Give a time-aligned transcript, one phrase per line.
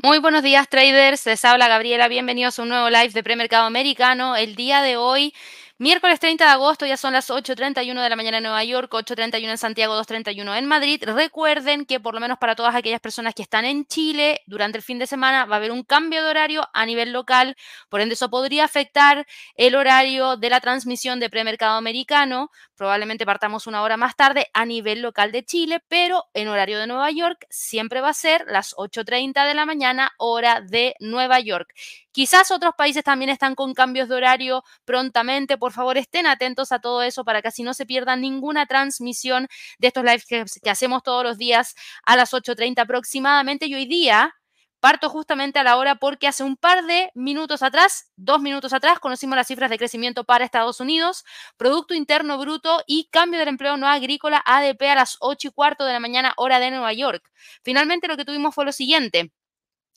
[0.00, 1.26] Muy buenos días, traders.
[1.26, 2.06] Les habla Gabriela.
[2.06, 4.36] Bienvenidos a un nuevo live de premercado americano.
[4.36, 5.34] El día de hoy,
[5.78, 9.50] miércoles 30 de agosto, ya son las 8.31 de la mañana en Nueva York, 8.31
[9.50, 11.02] en Santiago, 2.31 en Madrid.
[11.06, 14.82] Recuerden que por lo menos para todas aquellas personas que están en Chile, durante el
[14.82, 17.56] fin de semana va a haber un cambio de horario a nivel local.
[17.88, 22.50] Por ende, eso podría afectar el horario de la transmisión de premercado americano.
[22.74, 26.86] Probablemente partamos una hora más tarde a nivel local de Chile, pero en horario de
[26.86, 31.72] Nueva York siempre va a ser las 8.30 de la mañana, hora de Nueva York.
[32.18, 35.56] Quizás otros países también están con cambios de horario prontamente.
[35.56, 39.48] Por favor, estén atentos a todo eso para que así no se pierdan ninguna transmisión
[39.78, 43.66] de estos lives que, que hacemos todos los días a las 8.30 aproximadamente.
[43.66, 44.34] Y hoy día
[44.80, 49.00] Parto justamente a la hora porque hace un par de minutos atrás, dos minutos atrás,
[49.00, 51.24] conocimos las cifras de crecimiento para Estados Unidos,
[51.56, 55.84] Producto Interno Bruto y cambio del empleo no agrícola ADP a las 8 y cuarto
[55.84, 57.28] de la mañana, hora de Nueva York.
[57.64, 59.32] Finalmente lo que tuvimos fue lo siguiente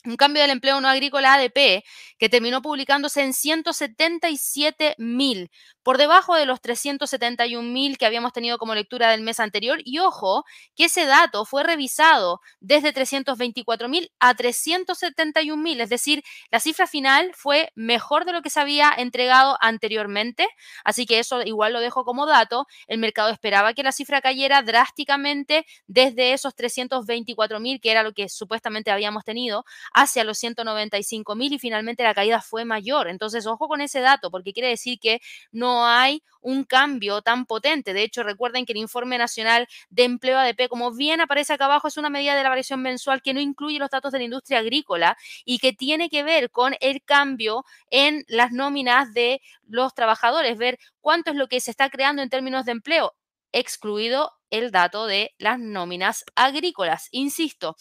[0.05, 1.83] un cambio del empleo no agrícola ADP
[2.17, 5.49] que terminó publicándose en 177 mil,
[5.83, 9.79] por debajo de los 371 mil que habíamos tenido como lectura del mes anterior.
[9.83, 10.43] Y ojo,
[10.75, 16.87] que ese dato fue revisado desde 324 mil a 371 mil, es decir, la cifra
[16.87, 20.47] final fue mejor de lo que se había entregado anteriormente.
[20.83, 22.67] Así que eso igual lo dejo como dato.
[22.87, 28.13] El mercado esperaba que la cifra cayera drásticamente desde esos 324 mil, que era lo
[28.13, 33.07] que supuestamente habíamos tenido, hacia los 195 mil y finalmente la caída fue mayor.
[33.07, 37.93] Entonces, ojo con ese dato, porque quiere decir que no hay un cambio tan potente.
[37.93, 41.87] De hecho, recuerden que el informe nacional de empleo ADP, como bien aparece acá abajo,
[41.87, 44.59] es una medida de la variación mensual que no incluye los datos de la industria
[44.59, 50.57] agrícola y que tiene que ver con el cambio en las nóminas de los trabajadores,
[50.57, 53.13] ver cuánto es lo que se está creando en términos de empleo
[53.53, 57.07] excluido el dato de las nóminas agrícolas.
[57.11, 57.75] Insisto,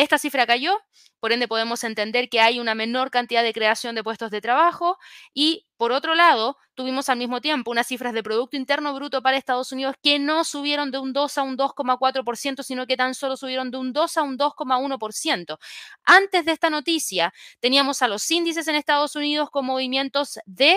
[0.00, 0.78] esta cifra cayó,
[1.20, 4.98] por ende podemos entender que hay una menor cantidad de creación de puestos de trabajo
[5.34, 9.38] y por otro lado, tuvimos al mismo tiempo unas cifras de Producto Interno Bruto para
[9.38, 13.36] Estados Unidos que no subieron de un 2 a un 2,4%, sino que tan solo
[13.36, 15.58] subieron de un 2 a un 2,1%.
[16.04, 20.76] Antes de esta noticia, teníamos a los índices en Estados Unidos con movimientos de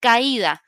[0.00, 0.62] caída.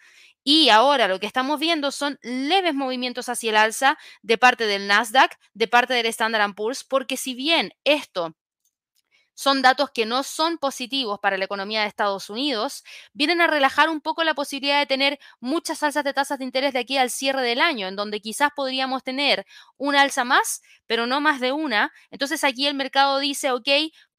[0.53, 4.89] Y ahora lo que estamos viendo son leves movimientos hacia el alza de parte del
[4.89, 8.35] Nasdaq, de parte del Standard Poor's, porque si bien esto
[9.35, 13.89] son datos que no son positivos para la economía de Estados Unidos, vienen a relajar
[13.89, 17.11] un poco la posibilidad de tener muchas alzas de tasas de interés de aquí al
[17.11, 19.47] cierre del año, en donde quizás podríamos tener
[19.79, 21.93] una alza más, pero no más de una.
[22.11, 23.69] Entonces aquí el mercado dice, ok,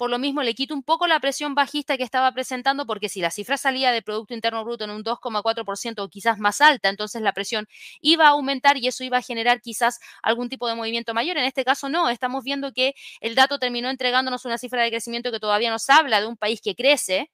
[0.02, 3.22] por lo mismo le quito un poco la presión bajista que estaba presentando, porque si
[3.22, 7.22] la cifra salía de Producto Interno Bruto en un 2,4% o quizás más alta, entonces
[7.22, 7.68] la presión
[8.02, 11.38] iba a aumentar y eso iba a generar quizás algún tipo de movimiento mayor.
[11.38, 15.32] En este caso no, estamos viendo que el dato terminó entregándonos una cifra de crecimiento
[15.32, 17.30] que todavía nos habla de un país que crece,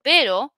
[0.00, 0.54] pero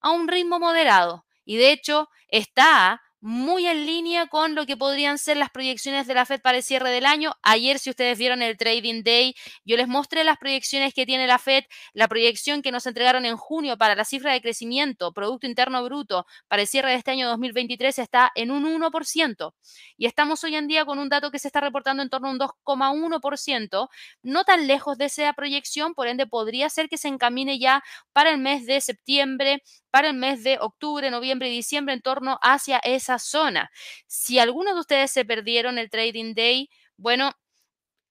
[0.00, 1.24] a un ritmo moderado.
[1.46, 6.14] Y de hecho está muy en línea con lo que podrían ser las proyecciones de
[6.14, 7.32] la Fed para el cierre del año.
[7.42, 9.34] Ayer, si ustedes vieron el Trading Day,
[9.64, 11.64] yo les mostré las proyecciones que tiene la Fed,
[11.94, 16.26] la proyección que nos entregaron en junio para la cifra de crecimiento, Producto Interno Bruto,
[16.46, 19.54] para el cierre de este año 2023 está en un 1%.
[19.96, 22.30] Y estamos hoy en día con un dato que se está reportando en torno a
[22.30, 23.88] un 2,1%,
[24.22, 28.30] no tan lejos de esa proyección, por ende podría ser que se encamine ya para
[28.30, 32.78] el mes de septiembre, para el mes de octubre, noviembre y diciembre en torno hacia
[32.78, 33.70] esa zona.
[34.06, 37.32] Si algunos de ustedes se perdieron el Trading Day, bueno,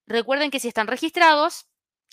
[0.06, 1.66] recuerden que si están registrados,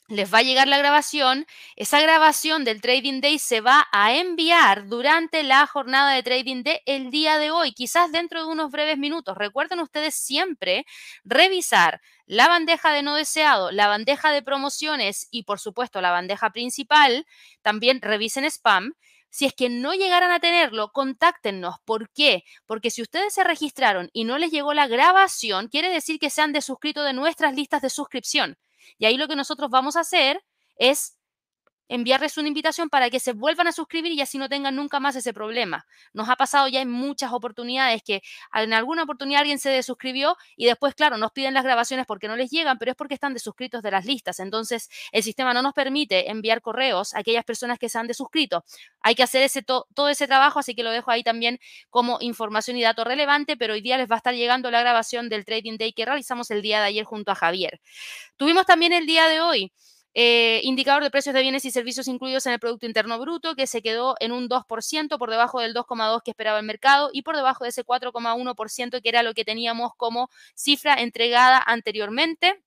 [0.10, 1.48] les va a llegar la grabación.
[1.76, 6.80] Esa grabación del Trading Day se va a enviar durante la jornada de Trading Day
[6.86, 9.38] el día de hoy, quizás dentro de unos breves minutos.
[9.38, 10.86] Recuerden ustedes siempre
[11.24, 16.52] revisar la bandeja de no deseado, la bandeja de promociones y por supuesto la bandeja
[16.52, 17.26] principal.
[17.64, 18.94] También revisen spam
[19.36, 21.76] si es que no llegaran a tenerlo, contáctenos.
[21.84, 22.46] ¿Por qué?
[22.66, 26.42] Porque si ustedes se registraron y no les llegó la grabación, quiere decir que se
[26.42, 28.58] han desuscrito de nuestras listas de suscripción.
[28.98, 30.42] Y ahí lo que nosotros vamos a hacer
[30.78, 31.18] es
[31.88, 35.16] enviarles una invitación para que se vuelvan a suscribir y así no tengan nunca más
[35.16, 35.86] ese problema.
[36.14, 38.22] Nos ha pasado ya en muchas oportunidades que
[38.54, 42.36] en alguna oportunidad alguien se desuscribió y después, claro, nos piden las grabaciones porque no
[42.36, 44.40] les llegan, pero es porque están desuscritos de las listas.
[44.40, 48.64] Entonces, el sistema no nos permite enviar correos a aquellas personas que se han desuscrito.
[49.02, 51.60] Hay que hacer ese todo ese trabajo, así que lo dejo ahí también
[51.90, 55.30] como información y dato relevante, pero hoy día les va a estar llegando la grabación
[55.30, 57.82] del Trading Day que realizamos el día de ayer junto a Javier.
[58.38, 59.72] Tuvimos también el día de hoy
[60.18, 63.68] eh, indicador de precios de bienes y servicios incluidos en el Producto Interno Bruto, que
[63.68, 67.36] se quedó en un 2%, por debajo del 2,2% que esperaba el mercado y por
[67.36, 72.64] debajo de ese 4,1% que era lo que teníamos como cifra entregada anteriormente.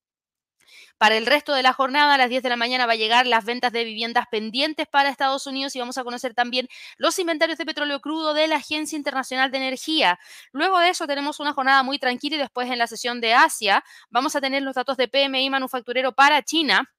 [0.98, 3.26] Para el resto de la jornada, a las 10 de la mañana va a llegar
[3.26, 6.68] las ventas de viviendas pendientes para Estados Unidos y vamos a conocer también
[6.98, 10.18] los inventarios de petróleo crudo de la Agencia Internacional de Energía.
[10.52, 13.84] Luego de eso tenemos una jornada muy tranquila y después en la sesión de Asia
[14.10, 16.90] vamos a tener los datos de PMI manufacturero para China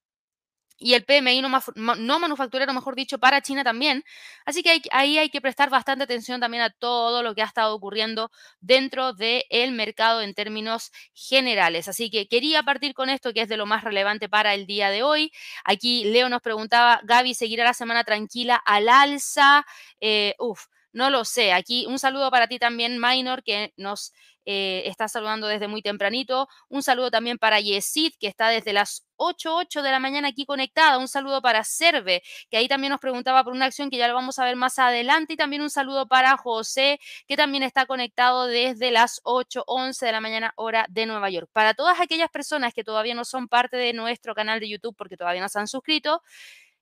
[0.79, 4.03] y el PMI no, manufacturero, mejor dicho, para China también.
[4.45, 7.75] Así que ahí hay que prestar bastante atención también a todo lo que ha estado
[7.75, 8.31] ocurriendo
[8.61, 11.87] dentro del mercado en términos generales.
[11.87, 14.89] Así que quería partir con esto, que es de lo más relevante para el día
[14.89, 15.31] de hoy.
[15.65, 19.65] Aquí Leo nos preguntaba, Gaby, ¿seguirá la semana tranquila al alza?
[19.99, 21.53] Eh, uf, no lo sé.
[21.53, 24.13] Aquí un saludo para ti también, Minor, que nos
[24.51, 26.47] eh, está saludando desde muy tempranito.
[26.69, 30.45] Un saludo también para Yesid, que está desde las 8, 8 de la mañana aquí
[30.45, 30.97] conectada.
[30.97, 34.15] Un saludo para Serve, que ahí también nos preguntaba por una acción que ya lo
[34.15, 35.33] vamos a ver más adelante.
[35.33, 40.11] Y también un saludo para José, que también está conectado desde las 8, 11 de
[40.11, 41.49] la mañana hora de Nueva York.
[41.53, 45.15] Para todas aquellas personas que todavía no son parte de nuestro canal de YouTube porque
[45.17, 46.23] todavía no se han suscrito,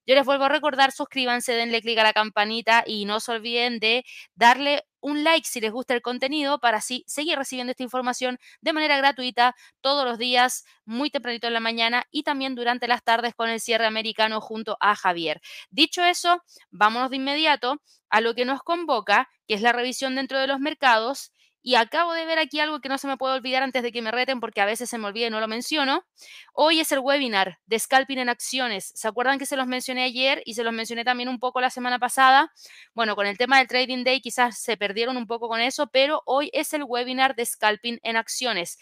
[0.07, 3.79] yo les vuelvo a recordar, suscríbanse, denle clic a la campanita y no se olviden
[3.79, 4.05] de
[4.35, 8.73] darle un like si les gusta el contenido para así seguir recibiendo esta información de
[8.73, 13.35] manera gratuita todos los días, muy tempranito en la mañana y también durante las tardes
[13.35, 15.41] con el cierre americano junto a Javier.
[15.69, 20.39] Dicho eso, vámonos de inmediato a lo que nos convoca, que es la revisión dentro
[20.39, 21.31] de los mercados
[21.61, 24.01] y acabo de ver aquí algo que no se me puede olvidar antes de que
[24.01, 26.05] me reten porque a veces se me olvida y no lo menciono.
[26.53, 28.91] Hoy es el webinar de Scalping en Acciones.
[28.95, 31.69] ¿Se acuerdan que se los mencioné ayer y se los mencioné también un poco la
[31.69, 32.53] semana pasada?
[32.93, 36.21] Bueno, con el tema del Trading Day quizás se perdieron un poco con eso, pero
[36.25, 38.77] hoy es el webinar de Scalping en Acciones.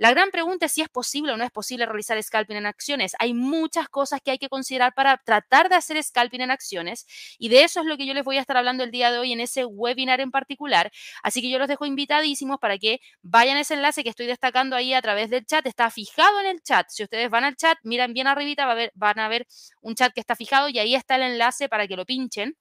[0.00, 3.12] La gran pregunta es si es posible o no es posible realizar scalping en acciones.
[3.18, 7.06] Hay muchas cosas que hay que considerar para tratar de hacer scalping en acciones
[7.38, 9.18] y de eso es lo que yo les voy a estar hablando el día de
[9.18, 10.90] hoy en ese webinar en particular.
[11.22, 11.84] Así que yo los dejo
[12.60, 15.66] para que vayan a ese enlace que estoy destacando ahí a través del chat.
[15.66, 16.86] Está fijado en el chat.
[16.88, 19.46] Si ustedes van al chat, miran bien arribita, van a ver
[19.80, 22.56] un chat que está fijado y ahí está el enlace para que lo pinchen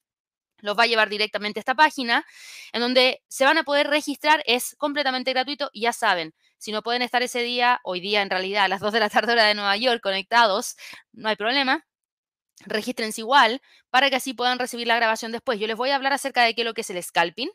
[0.62, 2.26] los va a llevar directamente a esta página,
[2.74, 7.02] en donde se van a poder registrar, es completamente gratuito ya saben, si no pueden
[7.02, 9.56] estar ese día, hoy día en realidad a las 2 de la tarde hora de
[9.56, 10.76] Nueva York conectados,
[11.14, 11.86] no hay problema.
[12.66, 15.60] Regístrense igual para que así puedan recibir la grabación después.
[15.60, 17.50] Yo les voy a hablar acerca de qué es lo que es el scalping.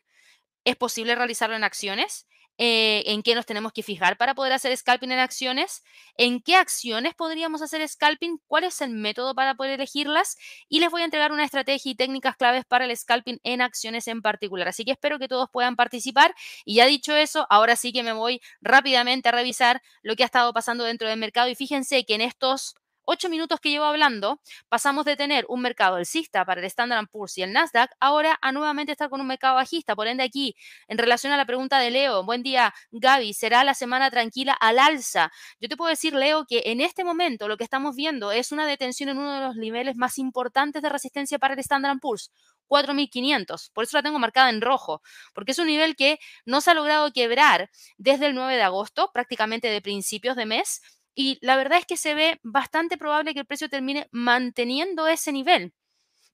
[0.65, 2.27] Es posible realizarlo en acciones.
[2.57, 5.83] Eh, en qué nos tenemos que fijar para poder hacer scalping en acciones,
[6.17, 10.37] en qué acciones podríamos hacer scalping, cuál es el método para poder elegirlas
[10.69, 14.07] y les voy a entregar una estrategia y técnicas claves para el scalping en acciones
[14.07, 14.69] en particular.
[14.69, 16.33] Así que espero que todos puedan participar
[16.65, 20.27] y ya dicho eso, ahora sí que me voy rápidamente a revisar lo que ha
[20.27, 24.41] estado pasando dentro del mercado y fíjense que en estos ocho minutos que llevo hablando,
[24.69, 28.53] pasamos de tener un mercado alcista para el Standard Poor's y el Nasdaq, ahora a
[28.53, 29.95] nuevamente estar con un mercado bajista.
[29.97, 30.57] Por ende, aquí,
[30.89, 34.79] en relación a la pregunta de Leo, buen día, Gaby, ¿será la semana tranquila al
[34.79, 35.31] alza?
[35.61, 38.67] Yo te puedo decir, Leo, que en este momento lo que estamos viendo es una
[38.67, 42.31] detención en uno de los niveles más importantes de resistencia para el Standard Poor's.
[42.69, 43.71] 4.500.
[43.73, 45.03] Por eso la tengo marcada en rojo,
[45.35, 49.11] porque es un nivel que no se ha logrado quebrar desde el 9 de agosto,
[49.13, 50.81] prácticamente de principios de mes,
[51.15, 55.33] y la verdad es que se ve bastante probable que el precio termine manteniendo ese
[55.33, 55.75] nivel.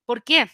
[0.07, 0.50] ¿Por qué?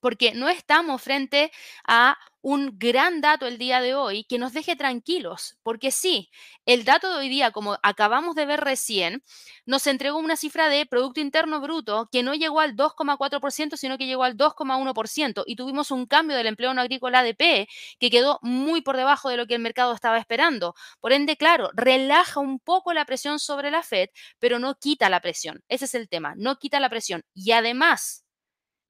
[0.00, 1.50] Porque no estamos frente
[1.86, 6.30] a un gran dato el día de hoy que nos deje tranquilos, porque sí,
[6.66, 9.22] el dato de hoy día, como acabamos de ver recién,
[9.66, 14.06] nos entregó una cifra de Producto Interno Bruto que no llegó al 2,4%, sino que
[14.06, 17.68] llegó al 2,1%, y tuvimos un cambio del empleo no agrícola ADP
[17.98, 20.74] que quedó muy por debajo de lo que el mercado estaba esperando.
[21.00, 25.20] Por ende, claro, relaja un poco la presión sobre la Fed, pero no quita la
[25.20, 25.62] presión.
[25.68, 27.22] Ese es el tema, no quita la presión.
[27.34, 28.24] Y además,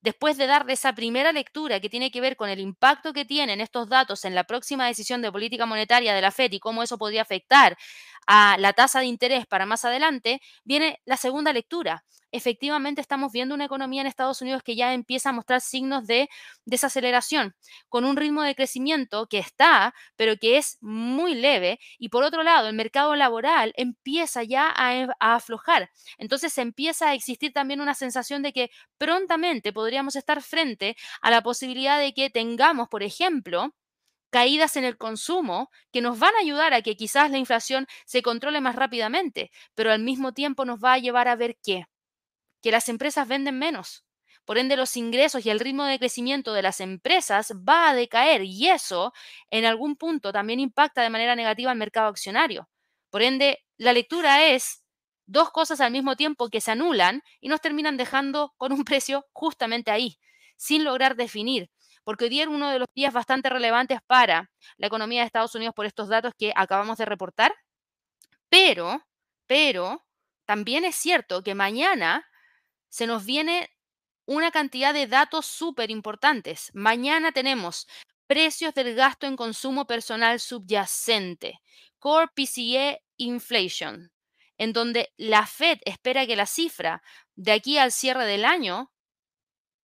[0.01, 3.61] después de darle esa primera lectura que tiene que ver con el impacto que tienen
[3.61, 6.99] estos datos en la próxima decisión de política monetaria de la FED y cómo eso
[6.99, 7.77] podría afectar
[8.27, 12.05] a la tasa de interés para más adelante, viene la segunda lectura.
[12.31, 16.29] Efectivamente, estamos viendo una economía en Estados Unidos que ya empieza a mostrar signos de
[16.67, 17.55] desaceleración,
[17.89, 21.79] con un ritmo de crecimiento que está, pero que es muy leve.
[21.99, 25.91] Y por otro lado, el mercado laboral empieza ya a, a aflojar.
[26.19, 31.43] Entonces empieza a existir también una sensación de que prontamente podríamos estar frente a la
[31.43, 33.75] posibilidad de que tengamos, por ejemplo,
[34.31, 38.23] caídas en el consumo que nos van a ayudar a que quizás la inflación se
[38.23, 41.87] controle más rápidamente, pero al mismo tiempo nos va a llevar a ver qué,
[42.63, 44.05] que las empresas venden menos.
[44.45, 48.43] Por ende, los ingresos y el ritmo de crecimiento de las empresas va a decaer
[48.45, 49.13] y eso
[49.51, 52.69] en algún punto también impacta de manera negativa al mercado accionario.
[53.11, 54.83] Por ende, la lectura es
[55.27, 59.27] dos cosas al mismo tiempo que se anulan y nos terminan dejando con un precio
[59.33, 60.19] justamente ahí,
[60.57, 61.71] sin lograr definir
[62.09, 65.55] porque hoy día era uno de los días bastante relevantes para la economía de Estados
[65.55, 67.55] Unidos por estos datos que acabamos de reportar,
[68.49, 69.03] pero,
[69.47, 70.07] pero,
[70.47, 72.27] también es cierto que mañana
[72.89, 73.71] se nos viene
[74.27, 76.71] una cantidad de datos súper importantes.
[76.75, 77.87] Mañana tenemos
[78.27, 81.61] precios del gasto en consumo personal subyacente,
[81.99, 84.13] Core PCE Inflation,
[84.59, 87.03] en donde la Fed espera que la cifra
[87.37, 88.93] de aquí al cierre del año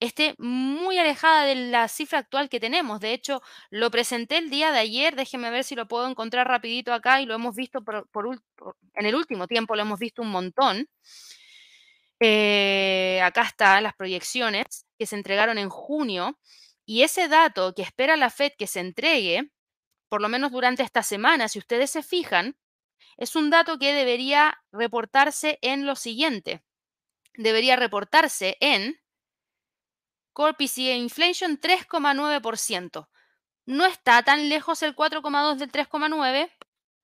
[0.00, 3.00] esté muy alejada de la cifra actual que tenemos.
[3.00, 6.92] De hecho, lo presenté el día de ayer, déjenme ver si lo puedo encontrar rapidito
[6.92, 8.06] acá y lo hemos visto por,
[8.94, 10.88] en el último tiempo, lo hemos visto un montón.
[12.20, 16.38] Eh, acá están las proyecciones que se entregaron en junio
[16.86, 19.50] y ese dato que espera la Fed que se entregue,
[20.08, 22.56] por lo menos durante esta semana, si ustedes se fijan,
[23.16, 26.62] es un dato que debería reportarse en lo siguiente.
[27.36, 29.00] Debería reportarse en
[30.32, 33.08] Core PCE Inflation 3,9%.
[33.66, 36.50] No está tan lejos el 4,2 del 3,9.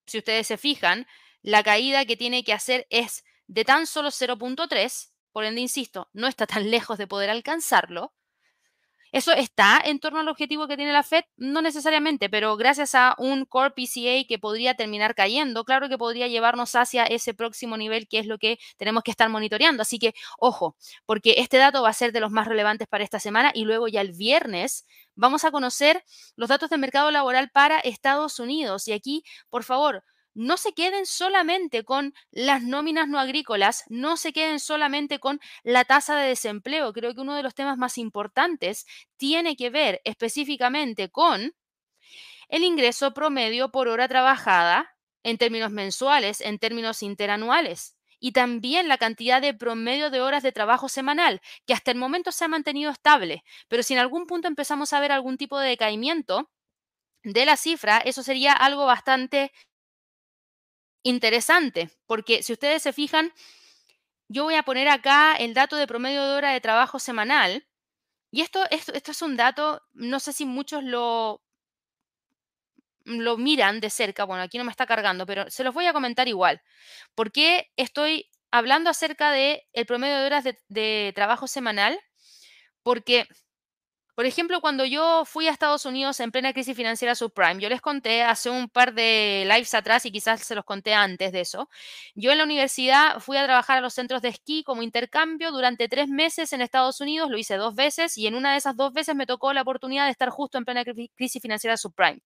[0.07, 1.07] Si ustedes se fijan,
[1.43, 6.29] la caída que tiene que hacer es de tan solo 0.3, por ende, insisto, no
[6.29, 8.13] está tan lejos de poder alcanzarlo.
[9.13, 11.25] ¿Eso está en torno al objetivo que tiene la Fed?
[11.37, 16.29] No necesariamente, pero gracias a un core PCA que podría terminar cayendo, claro que podría
[16.29, 19.83] llevarnos hacia ese próximo nivel que es lo que tenemos que estar monitoreando.
[19.83, 20.77] Así que, ojo,
[21.07, 23.89] porque este dato va a ser de los más relevantes para esta semana y luego
[23.89, 26.05] ya el viernes vamos a conocer
[26.37, 28.87] los datos del mercado laboral para Estados Unidos.
[28.87, 34.33] Y aquí, por favor, no se queden solamente con las nóminas no agrícolas, no se
[34.33, 36.93] queden solamente con la tasa de desempleo.
[36.93, 41.55] Creo que uno de los temas más importantes tiene que ver específicamente con
[42.49, 47.97] el ingreso promedio por hora trabajada en términos mensuales, en términos interanuales.
[48.19, 52.33] Y también la cantidad de promedio de horas de trabajo semanal, que hasta el momento
[52.33, 53.45] se ha mantenido estable.
[53.69, 56.51] Pero si en algún punto empezamos a ver algún tipo de decaimiento
[57.23, 59.53] de la cifra, eso sería algo bastante
[61.03, 63.33] interesante, porque si ustedes se fijan,
[64.29, 67.67] yo voy a poner acá el dato de promedio de hora de trabajo semanal.
[68.31, 71.43] Y esto, esto, esto es un dato, no sé si muchos lo,
[73.05, 74.25] lo miran de cerca.
[74.25, 76.63] Bueno, aquí no me está cargando, pero se los voy a comentar igual.
[77.15, 81.99] ¿Por qué estoy hablando acerca del el promedio de horas de trabajo semanal?
[82.83, 83.27] Porque
[84.21, 87.81] por ejemplo, cuando yo fui a Estados Unidos en plena crisis financiera subprime, yo les
[87.81, 91.71] conté hace un par de lives atrás y quizás se los conté antes de eso.
[92.15, 95.89] Yo en la universidad fui a trabajar a los centros de esquí como intercambio durante
[95.89, 98.93] tres meses en Estados Unidos, lo hice dos veces y en una de esas dos
[98.93, 102.21] veces me tocó la oportunidad de estar justo en plena crisis financiera subprime.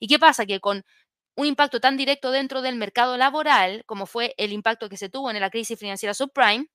[0.00, 0.46] ¿Y qué pasa?
[0.46, 0.86] Que con
[1.34, 5.30] un impacto tan directo dentro del mercado laboral como fue el impacto que se tuvo
[5.30, 6.68] en la crisis financiera subprime,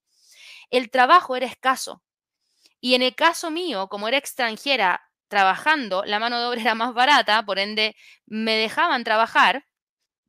[0.69, 2.03] el trabajo era escaso.
[2.81, 6.93] Y en el caso mío, como era extranjera trabajando, la mano de obra era más
[6.93, 7.95] barata, por ende
[8.25, 9.65] me dejaban trabajar,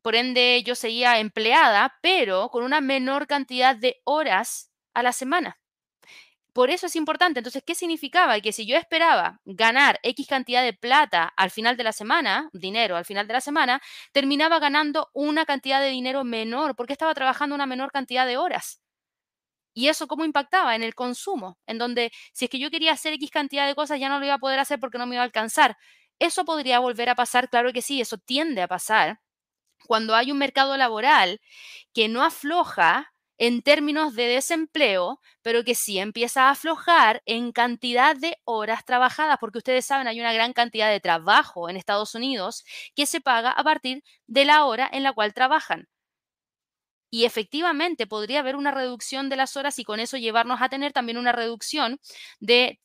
[0.03, 5.59] por ende yo seguía empleada, pero con una menor cantidad de horas a la semana.
[6.53, 7.41] Por eso es importante.
[7.41, 8.39] Entonces, ¿qué significaba?
[8.41, 12.97] Que si yo esperaba ganar X cantidad de plata al final de la semana, dinero
[12.97, 13.81] al final de la semana,
[14.13, 18.82] terminaba ganando una cantidad de dinero menor porque estaba trabajando una menor cantidad de horas.
[19.75, 20.75] ¿Y eso cómo impactaba?
[20.77, 23.99] En el consumo, en donde si es que yo quería hacer X cantidad de cosas
[24.01, 25.77] ya no lo iba a poder hacer porque no me iba a alcanzar.
[26.19, 29.21] Eso podría volver a pasar, claro que sí, eso tiende a pasar
[29.87, 31.41] cuando hay un mercado laboral
[31.95, 38.15] que no afloja en términos de desempleo, pero que sí empieza a aflojar en cantidad
[38.17, 42.65] de horas trabajadas, porque ustedes saben, hay una gran cantidad de trabajo en Estados Unidos
[42.95, 45.89] que se paga a partir de la hora en la cual trabajan.
[47.15, 50.93] Y efectivamente podría haber una reducción de las horas y con eso llevarnos a tener
[50.95, 52.01] también una reducción
[52.41, 52.81] de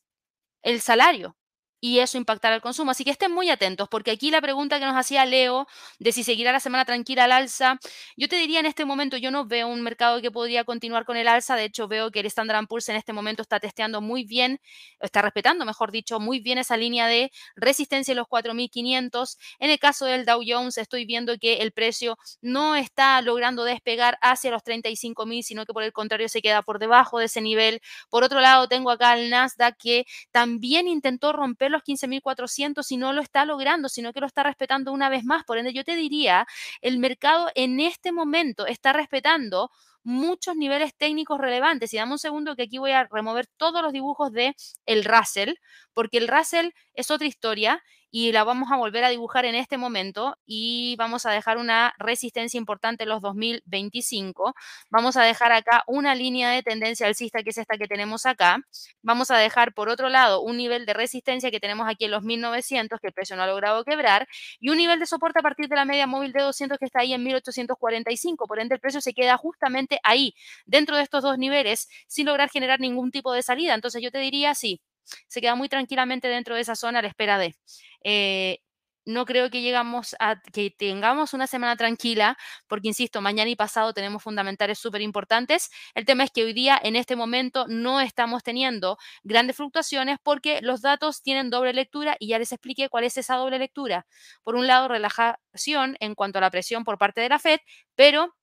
[0.63, 1.38] el salario
[1.79, 2.91] y eso impactará el consumo.
[2.91, 5.67] Así que estén muy atentos, porque aquí la pregunta que nos hacía Leo
[6.00, 7.79] de si seguirá la semana tranquila al alza,
[8.15, 11.17] yo te diría en este momento, yo no veo un mercado que podría continuar con
[11.17, 14.24] el alza, de hecho veo que el Standard Poor's en este momento está testeando muy
[14.24, 14.60] bien,
[15.00, 19.38] está respetando, mejor dicho, muy bien esa línea de resistencia en los 4.500.
[19.60, 24.17] En el caso del Dow Jones estoy viendo que el precio no está logrando despegar
[24.22, 27.81] hacia los 35.000, sino que por el contrario se queda por debajo de ese nivel.
[28.10, 33.13] Por otro lado, tengo acá el Nasdaq que también intentó romper los 15.400 y no
[33.13, 35.43] lo está logrando, sino que lo está respetando una vez más.
[35.43, 36.47] Por ende, yo te diría,
[36.81, 39.71] el mercado en este momento está respetando
[40.03, 41.93] muchos niveles técnicos relevantes.
[41.93, 44.55] Y dame un segundo que aquí voy a remover todos los dibujos de
[44.86, 45.55] el Russell,
[45.93, 49.77] porque el Russell es otra historia y la vamos a volver a dibujar en este
[49.77, 54.55] momento y vamos a dejar una resistencia importante en los 2025.
[54.89, 58.59] Vamos a dejar acá una línea de tendencia alcista que es esta que tenemos acá.
[59.01, 62.23] Vamos a dejar por otro lado un nivel de resistencia que tenemos aquí en los
[62.23, 64.27] 1900 que el precio no ha logrado quebrar
[64.59, 67.01] y un nivel de soporte a partir de la media móvil de 200 que está
[67.01, 68.47] ahí en 1845.
[68.47, 70.33] Por ende el precio se queda justamente ahí,
[70.65, 73.73] dentro de estos dos niveles, sin lograr generar ningún tipo de salida.
[73.73, 74.81] Entonces yo te diría, sí,
[75.27, 77.55] se queda muy tranquilamente dentro de esa zona a la espera de.
[78.03, 78.59] Eh,
[79.07, 82.37] no creo que llegamos a que tengamos una semana tranquila,
[82.67, 85.69] porque insisto, mañana y pasado tenemos fundamentales súper importantes.
[85.95, 90.59] El tema es que hoy día, en este momento, no estamos teniendo grandes fluctuaciones porque
[90.61, 94.05] los datos tienen doble lectura y ya les expliqué cuál es esa doble lectura.
[94.43, 97.59] Por un lado, relajación en cuanto a la presión por parte de la Fed,
[97.95, 98.35] pero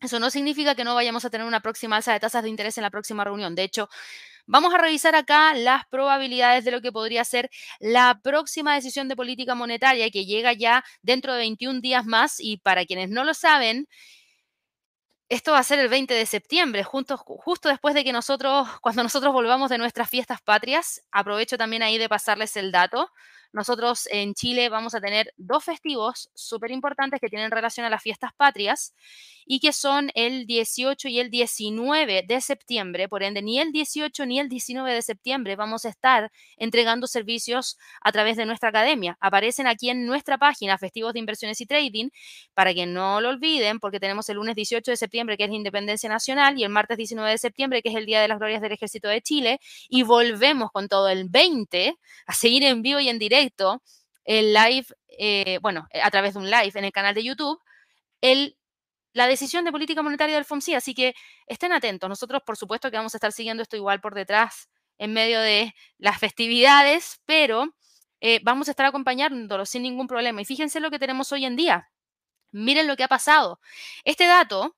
[0.00, 2.78] eso no significa que no vayamos a tener una próxima alza de tasas de interés
[2.78, 3.54] en la próxima reunión.
[3.54, 3.88] De hecho,
[4.46, 9.16] Vamos a revisar acá las probabilidades de lo que podría ser la próxima decisión de
[9.16, 13.32] política monetaria que llega ya dentro de 21 días más y para quienes no lo
[13.32, 13.86] saben,
[15.28, 19.02] esto va a ser el 20 de septiembre, justo, justo después de que nosotros, cuando
[19.02, 23.10] nosotros volvamos de nuestras fiestas patrias, aprovecho también ahí de pasarles el dato.
[23.54, 28.02] Nosotros en Chile vamos a tener dos festivos súper importantes que tienen relación a las
[28.02, 28.92] fiestas patrias
[29.46, 33.08] y que son el 18 y el 19 de septiembre.
[33.08, 37.78] Por ende, ni el 18 ni el 19 de septiembre vamos a estar entregando servicios
[38.00, 39.16] a través de nuestra academia.
[39.20, 42.08] Aparecen aquí en nuestra página Festivos de Inversiones y Trading
[42.54, 45.56] para que no lo olviden porque tenemos el lunes 18 de septiembre que es la
[45.56, 48.62] Independencia Nacional y el martes 19 de septiembre que es el Día de las Glorias
[48.62, 51.94] del Ejército de Chile y volvemos con todo el 20
[52.26, 53.43] a seguir en vivo y en directo
[54.24, 54.86] el live,
[55.18, 57.60] eh, bueno, a través de un live en el canal de YouTube,
[58.20, 58.56] el,
[59.12, 60.74] la decisión de política monetaria del FOMC.
[60.76, 61.14] Así que
[61.46, 62.08] estén atentos.
[62.08, 65.74] Nosotros, por supuesto, que vamos a estar siguiendo esto igual por detrás en medio de
[65.98, 67.74] las festividades, pero
[68.20, 70.40] eh, vamos a estar acompañándolo sin ningún problema.
[70.40, 71.90] Y fíjense lo que tenemos hoy en día.
[72.52, 73.60] Miren lo que ha pasado.
[74.04, 74.76] Este dato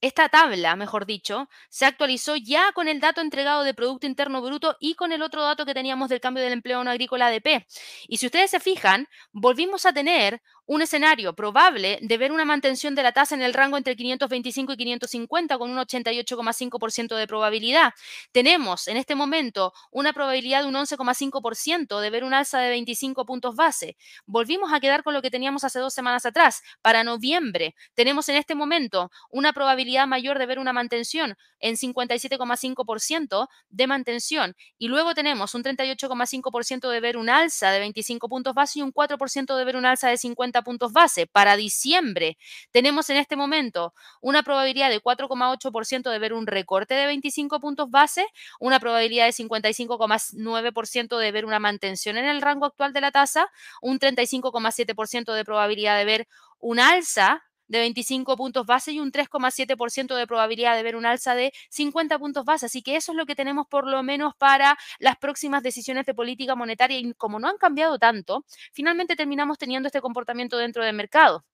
[0.00, 4.76] esta tabla, mejor dicho, se actualizó ya con el dato entregado de Producto Interno Bruto
[4.80, 7.66] y con el otro dato que teníamos del cambio del empleo no agrícola ADP.
[8.06, 12.94] Y si ustedes se fijan, volvimos a tener un escenario probable de ver una mantención
[12.94, 17.94] de la tasa en el rango entre 525 y 550 con un 88,5% de probabilidad.
[18.32, 23.24] Tenemos en este momento una probabilidad de un 11,5% de ver un alza de 25
[23.24, 23.96] puntos base.
[24.26, 26.60] Volvimos a quedar con lo que teníamos hace dos semanas atrás.
[26.82, 33.48] Para noviembre tenemos en este momento una probabilidad mayor de ver una mantención en 57,5%
[33.70, 34.54] de mantención.
[34.76, 38.92] Y luego tenemos un 38,5% de ver un alza de 25 puntos base y un
[38.92, 41.26] 4% de ver un alza de 50 puntos base.
[41.26, 42.38] Para diciembre
[42.70, 47.90] tenemos en este momento una probabilidad de 4,8% de ver un recorte de 25 puntos
[47.90, 48.26] base,
[48.60, 53.48] una probabilidad de 55,9% de ver una mantención en el rango actual de la tasa,
[53.82, 56.28] un 35,7% de probabilidad de ver
[56.60, 61.34] un alza de 25 puntos base y un 3,7% de probabilidad de ver un alza
[61.34, 62.66] de 50 puntos base.
[62.66, 66.14] Así que eso es lo que tenemos por lo menos para las próximas decisiones de
[66.14, 70.96] política monetaria y como no han cambiado tanto, finalmente terminamos teniendo este comportamiento dentro del
[70.96, 71.44] mercado.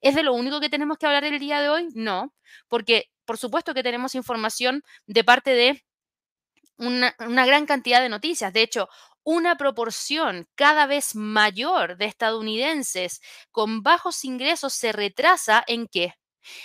[0.00, 1.88] ¿Es de lo único que tenemos que hablar el día de hoy?
[1.94, 2.34] No,
[2.68, 5.84] porque por supuesto que tenemos información de parte de
[6.76, 8.52] una, una, gran cantidad de noticias.
[8.52, 8.88] De hecho,
[9.24, 16.14] una proporción cada vez mayor de estadounidenses con bajos ingresos se retrasa en qué?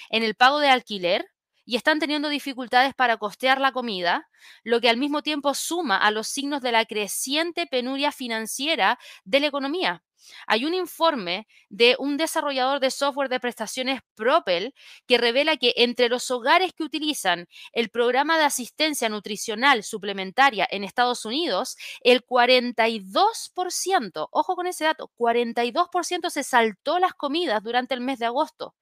[0.09, 1.25] En el pago de alquiler
[1.65, 4.29] y están teniendo dificultades para costear la comida,
[4.63, 9.39] lo que al mismo tiempo suma a los signos de la creciente penuria financiera de
[9.39, 10.03] la economía.
[10.47, 14.73] Hay un informe de un desarrollador de software de prestaciones Propel
[15.07, 20.83] que revela que entre los hogares que utilizan el programa de asistencia nutricional suplementaria en
[20.83, 28.01] Estados Unidos, el 42%, ojo con ese dato, 42% se saltó las comidas durante el
[28.01, 28.75] mes de agosto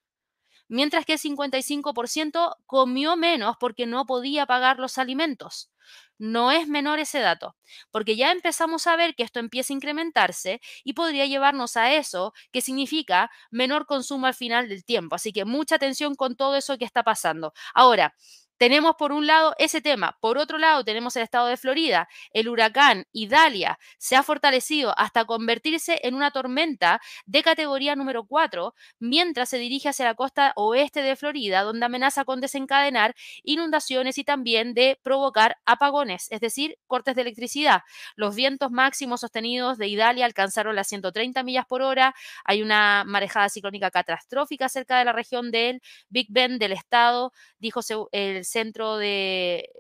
[0.74, 5.70] mientras que el 55% comió menos porque no podía pagar los alimentos.
[6.18, 7.56] No es menor ese dato,
[7.92, 12.34] porque ya empezamos a ver que esto empieza a incrementarse y podría llevarnos a eso,
[12.52, 15.16] que significa menor consumo al final del tiempo.
[15.16, 17.54] Así que mucha atención con todo eso que está pasando.
[17.76, 18.16] Ahora,
[18.64, 22.48] tenemos por un lado ese tema, por otro lado tenemos el estado de Florida, el
[22.48, 29.50] huracán Idalia se ha fortalecido hasta convertirse en una tormenta de categoría número 4, mientras
[29.50, 34.74] se dirige hacia la costa oeste de Florida, donde amenaza con desencadenar inundaciones y también
[34.74, 37.82] de provocar apagones, es decir, cortes de electricidad.
[38.16, 43.50] Los vientos máximos sostenidos de Idalia alcanzaron las 130 millas por hora, hay una marejada
[43.50, 47.82] ciclónica catastrófica cerca de la región del Big Bend del estado, dijo
[48.14, 48.98] el Centro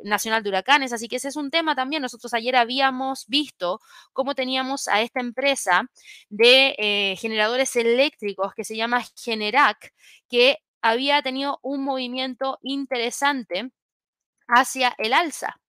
[0.03, 2.01] Nacional de Huracanes, así que ese es un tema también.
[2.01, 3.79] Nosotros ayer habíamos visto
[4.11, 5.89] cómo teníamos a esta empresa
[6.29, 9.93] de eh, generadores eléctricos que se llama Generac,
[10.27, 13.71] que había tenido un movimiento interesante
[14.47, 15.61] hacia el alza.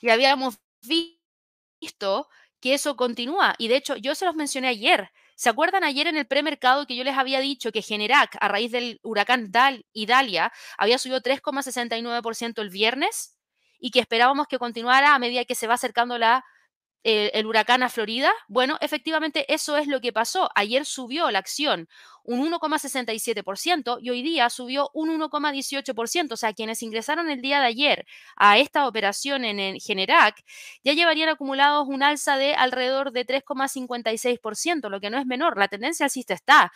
[0.00, 2.28] Y habíamos visto
[2.60, 3.54] que eso continúa.
[3.58, 5.10] Y de hecho, yo se los mencioné ayer.
[5.36, 8.72] ¿Se acuerdan ayer en el premercado que yo les había dicho que Generac, a raíz
[8.72, 13.36] del huracán Dal y Dalia, había subido 3,69% el viernes
[13.78, 16.44] y que esperábamos que continuara a medida que se va acercando la
[17.04, 18.30] el, huracán a Florida?
[18.48, 20.50] Bueno, efectivamente eso es lo que pasó.
[20.54, 21.88] Ayer subió la acción
[22.24, 26.32] un 1,67% y hoy día subió un 1,18%.
[26.32, 28.06] O sea, quienes ingresaron el día de ayer
[28.36, 30.44] a esta operación en el Generac
[30.84, 35.56] ya llevarían acumulados un alza de alrededor de 3,56%, lo que no es menor.
[35.56, 36.72] La tendencia alcista está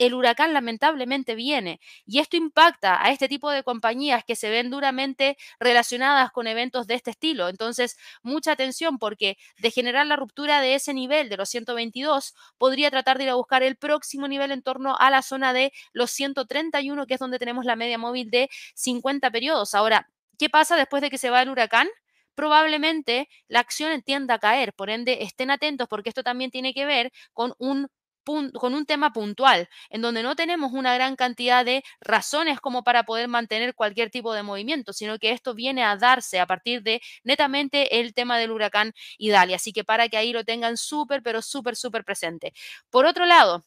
[0.00, 4.70] el huracán lamentablemente viene y esto impacta a este tipo de compañías que se ven
[4.70, 7.48] duramente relacionadas con eventos de este estilo.
[7.48, 12.90] Entonces, mucha atención porque de generar la ruptura de ese nivel de los 122, podría
[12.90, 16.10] tratar de ir a buscar el próximo nivel en torno a la zona de los
[16.10, 19.74] 131, que es donde tenemos la media móvil de 50 periodos.
[19.74, 20.08] Ahora,
[20.38, 21.88] ¿qué pasa después de que se va el huracán?
[22.34, 24.72] probablemente la acción tienda a caer.
[24.72, 27.88] Por ende, estén atentos porque esto también tiene que ver con un
[28.24, 33.04] con un tema puntual, en donde no tenemos una gran cantidad de razones como para
[33.04, 37.00] poder mantener cualquier tipo de movimiento, sino que esto viene a darse a partir de
[37.24, 39.56] netamente el tema del huracán Idalia.
[39.56, 42.52] Así que para que ahí lo tengan súper, pero súper, súper presente.
[42.90, 43.64] Por otro lado,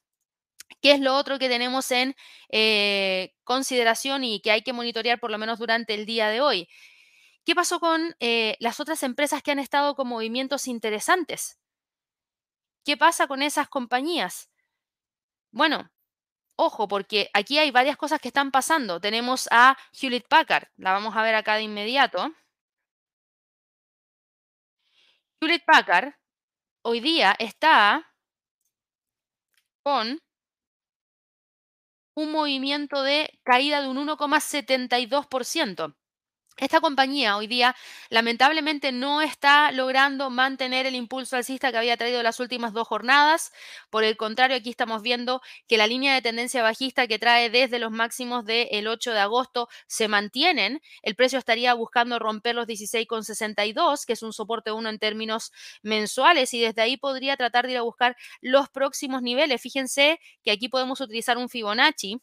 [0.82, 2.16] ¿Qué es lo otro que tenemos en
[2.50, 6.68] eh, consideración y que hay que monitorear por lo menos durante el día de hoy?
[7.46, 11.60] ¿Qué pasó con eh, las otras empresas que han estado con movimientos interesantes?
[12.86, 14.50] ¿Qué pasa con esas compañías?
[15.52, 15.90] Bueno,
[16.58, 19.00] ojo, porque aquí hay varias cosas que están pasando.
[19.02, 22.32] Tenemos a Hewlett Packard, la vamos a ver acá de inmediato.
[25.40, 26.14] Hewlett Packard
[26.84, 28.14] hoy día está
[29.84, 30.20] con
[32.16, 35.96] un movimiento de caída de un 1,72%.
[36.58, 37.76] Esta compañía hoy día
[38.10, 43.52] lamentablemente no está logrando mantener el impulso alcista que había traído las últimas dos jornadas.
[43.90, 47.80] Por el contrario, aquí estamos viendo que la línea de tendencia bajista que trae desde
[47.80, 50.80] los máximos del 8 de agosto se mantienen.
[51.02, 56.54] El precio estaría buscando romper los 16,62, que es un soporte 1 en términos mensuales,
[56.54, 59.60] y desde ahí podría tratar de ir a buscar los próximos niveles.
[59.60, 62.22] Fíjense que aquí podemos utilizar un Fibonacci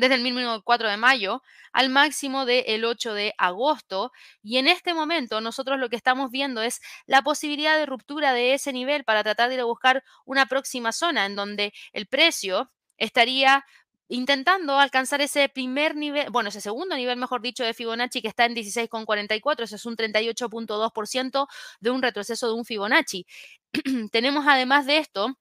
[0.00, 4.12] desde el mínimo del 4 de mayo al máximo del 8 de agosto.
[4.42, 8.54] Y en este momento nosotros lo que estamos viendo es la posibilidad de ruptura de
[8.54, 12.70] ese nivel para tratar de ir a buscar una próxima zona en donde el precio
[12.98, 13.64] estaría
[14.08, 18.44] intentando alcanzar ese primer nivel, bueno, ese segundo nivel, mejor dicho, de Fibonacci que está
[18.44, 21.46] en 16,44, eso es un 38.2%
[21.80, 23.26] de un retroceso de un Fibonacci.
[24.12, 25.36] Tenemos además de esto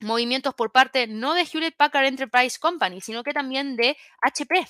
[0.00, 4.66] movimientos por parte no de Hewlett Packard Enterprise Company, sino que también de HP.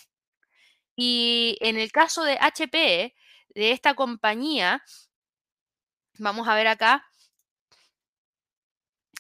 [0.97, 3.15] Y en el caso de HP,
[3.55, 4.83] de esta compañía,
[6.19, 7.05] vamos a ver acá,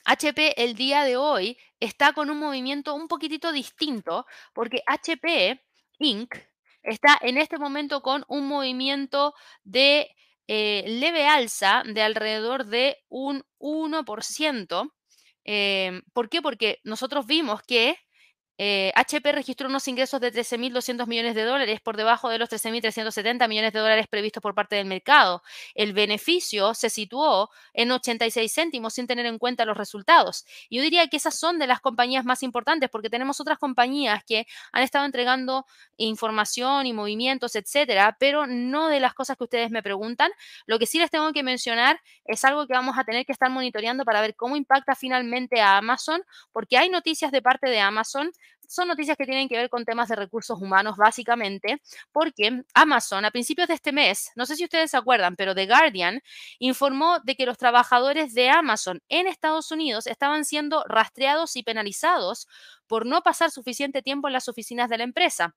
[0.04, 5.62] HP el día de hoy está con un movimiento un poquitito distinto porque HP
[5.98, 6.34] Inc.
[6.82, 10.14] está en este momento con un movimiento de
[10.46, 14.92] eh, leve alza de alrededor de un 1%.
[15.50, 16.42] Em, ¿Por qué?
[16.42, 17.96] Porque nosotros vimos que
[18.58, 23.46] HP eh, registró unos ingresos de 13.200 millones de dólares por debajo de los 13.370
[23.48, 25.42] millones de dólares previstos por parte del mercado.
[25.74, 30.44] El beneficio se situó en 86 céntimos sin tener en cuenta los resultados.
[30.70, 34.46] Yo diría que esas son de las compañías más importantes porque tenemos otras compañías que
[34.72, 35.64] han estado entregando
[35.96, 40.32] información y movimientos, etcétera, pero no de las cosas que ustedes me preguntan.
[40.66, 43.50] Lo que sí les tengo que mencionar es algo que vamos a tener que estar
[43.50, 48.32] monitoreando para ver cómo impacta finalmente a Amazon, porque hay noticias de parte de Amazon
[48.68, 51.80] son noticias que tienen que ver con temas de recursos humanos, básicamente,
[52.12, 55.66] porque Amazon a principios de este mes, no sé si ustedes se acuerdan, pero The
[55.66, 56.20] Guardian
[56.58, 62.46] informó de que los trabajadores de Amazon en Estados Unidos estaban siendo rastreados y penalizados
[62.86, 65.56] por no pasar suficiente tiempo en las oficinas de la empresa.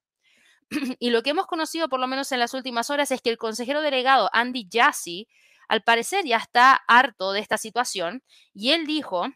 [0.99, 3.38] Y lo que hemos conocido, por lo menos en las últimas horas, es que el
[3.38, 5.27] consejero delegado Andy Jassy,
[5.67, 8.23] al parecer ya está harto de esta situación
[8.54, 9.27] y él dijo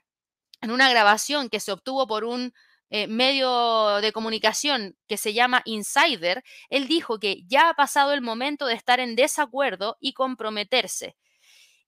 [0.62, 2.54] en una grabación que se obtuvo por un
[2.97, 8.21] eh, medio de comunicación que se llama Insider, él dijo que ya ha pasado el
[8.21, 11.17] momento de estar en desacuerdo y comprometerse.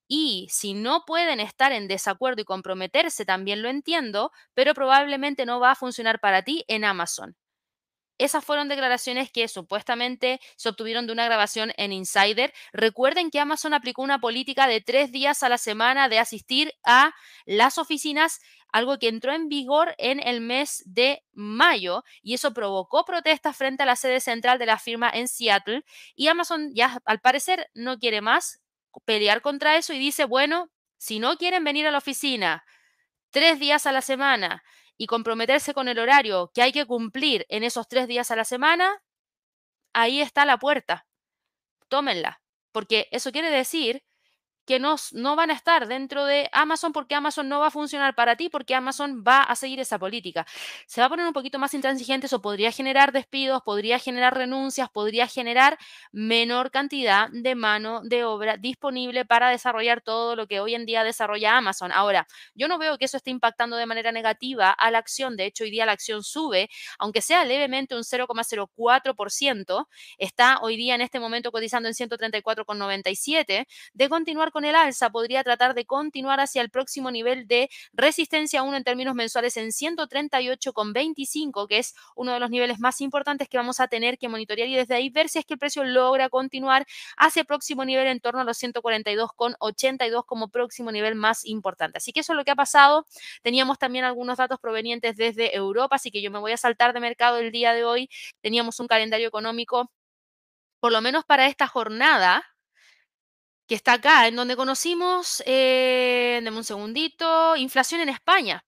[0.09, 5.61] Y si no pueden estar en desacuerdo y comprometerse, también lo entiendo, pero probablemente no
[5.61, 7.37] va a funcionar para ti en Amazon.
[8.19, 12.53] esas fueron declaraciones que supuestamente se obtuvieron de una grabación en Insider.
[12.73, 17.13] Recuerden que Amazon aplicó una política de tres días a la semana de asistir a
[17.45, 18.39] las oficinas
[18.71, 23.83] algo que entró en vigor en el mes de mayo y eso provocó protestas frente
[23.83, 25.83] a la sede central de la firma en Seattle
[26.15, 28.61] y Amazon ya al parecer no quiere más
[29.05, 32.65] pelear contra eso y dice, bueno, si no quieren venir a la oficina
[33.29, 34.63] tres días a la semana
[34.97, 38.45] y comprometerse con el horario que hay que cumplir en esos tres días a la
[38.45, 39.03] semana,
[39.93, 41.07] ahí está la puerta.
[41.87, 44.03] Tómenla, porque eso quiere decir
[44.67, 48.15] que no, no, van a estar dentro de Amazon porque Amazon no va a funcionar
[48.15, 50.45] para ti, porque Amazon va a seguir esa política.
[50.85, 54.89] Se va a poner un poquito más intransigente, eso podría generar despidos, podría generar renuncias,
[54.89, 55.77] podría generar
[56.11, 61.05] menor cantidad de mano de obra disponible para desarrollar todo lo que hoy en día
[61.05, 61.93] desarrolla Amazon.
[61.93, 65.45] Ahora, yo no veo que eso esté impactando de manera negativa a la acción, de
[65.45, 71.01] hecho hoy día la acción sube, aunque sea levemente un 0,04%, está hoy día en
[71.01, 76.61] este momento cotizando en 134,97, de continuar con el alza, podría tratar de continuar hacia
[76.61, 82.39] el próximo nivel de resistencia 1 en términos mensuales en 138,25, que es uno de
[82.39, 85.39] los niveles más importantes que vamos a tener que monitorear y desde ahí ver si
[85.39, 86.85] es que el precio logra continuar
[87.17, 91.97] hacia el próximo nivel en torno a los 142,82 como próximo nivel más importante.
[91.97, 93.05] Así que eso es lo que ha pasado.
[93.41, 96.99] Teníamos también algunos datos provenientes desde Europa, así que yo me voy a saltar de
[96.99, 98.09] mercado el día de hoy.
[98.41, 99.91] Teníamos un calendario económico
[100.79, 102.43] por lo menos para esta jornada,
[103.67, 108.65] que está acá, en donde conocimos, eh, un segundito, inflación en España,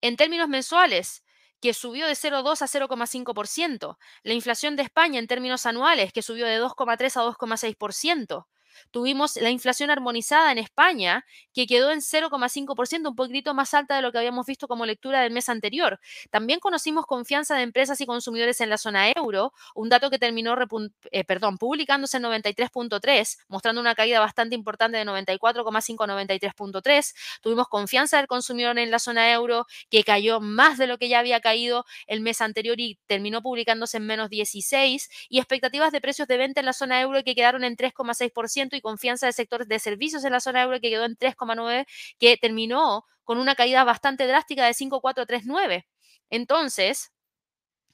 [0.00, 1.22] en términos mensuales,
[1.60, 3.98] que subió de 0,2 a 0,5%.
[4.22, 8.46] La inflación de España en términos anuales, que subió de 2,3 a 2,6%.
[8.90, 14.02] Tuvimos la inflación armonizada en España, que quedó en 0,5%, un poquito más alta de
[14.02, 16.00] lo que habíamos visto como lectura del mes anterior.
[16.30, 20.56] También conocimos confianza de empresas y consumidores en la zona euro, un dato que terminó
[21.12, 21.24] eh,
[21.58, 27.14] publicándose en 93.3, mostrando una caída bastante importante de 94,5 a 93.3.
[27.42, 31.18] Tuvimos confianza del consumidor en la zona euro, que cayó más de lo que ya
[31.18, 36.28] había caído el mes anterior y terminó publicándose en menos 16, y expectativas de precios
[36.28, 39.78] de venta en la zona euro que quedaron en 3,6% y confianza del sector de
[39.78, 41.86] servicios en la zona euro que quedó en 3,9,
[42.18, 45.86] que terminó con una caída bastante drástica de 5,439.
[46.30, 47.12] Entonces,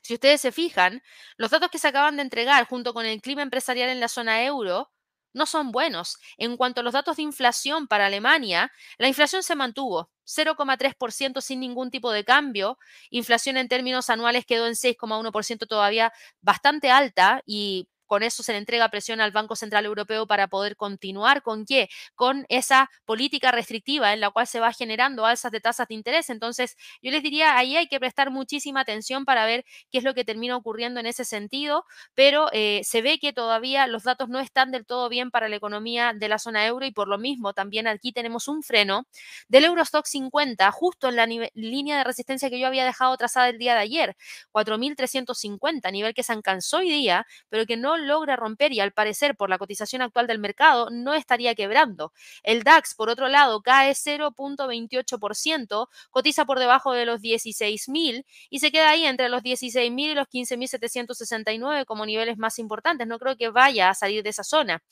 [0.03, 1.03] si ustedes se fijan,
[1.39, 4.45] los datos que se acaban de entregar junto con el clima empresarial en la zona
[4.45, 4.91] euro
[5.33, 6.19] no son buenos.
[6.39, 11.61] En cuanto a los datos de inflación para Alemania, la inflación se mantuvo 0,3% sin
[11.61, 12.79] ningún tipo de cambio.
[13.11, 18.59] Inflación en términos anuales quedó en 6,1% todavía bastante alta y con eso se le
[18.59, 21.88] entrega presión al Banco Central Europeo para poder continuar con qué?
[22.14, 26.31] Con esa política restrictiva en la cual se va generando alzas de tasas de interés.
[26.31, 30.14] Entonces, yo les diría, ahí hay que prestar muchísima atención para ver qué es lo
[30.14, 34.40] que termina ocurriendo en ese sentido, pero eh, se ve que todavía los datos no
[34.40, 37.53] están del todo bien para la economía de la zona euro y por lo mismo
[37.53, 39.07] también aquí tenemos un freno
[39.49, 43.59] del Eurostock 50 justo en la línea de resistencia que yo había dejado trazada el
[43.59, 44.17] día de ayer,
[44.53, 49.37] 4.350, nivel que se alcanzó hoy día, pero que no logra romper y al parecer
[49.37, 52.12] por la cotización actual del mercado no estaría quebrando.
[52.43, 58.71] El DAX, por otro lado, cae 0.28%, cotiza por debajo de los 16.000 y se
[58.71, 63.07] queda ahí entre los 16.000 y los 15.769 como niveles más importantes.
[63.07, 64.83] No creo que vaya a salir de esa zona.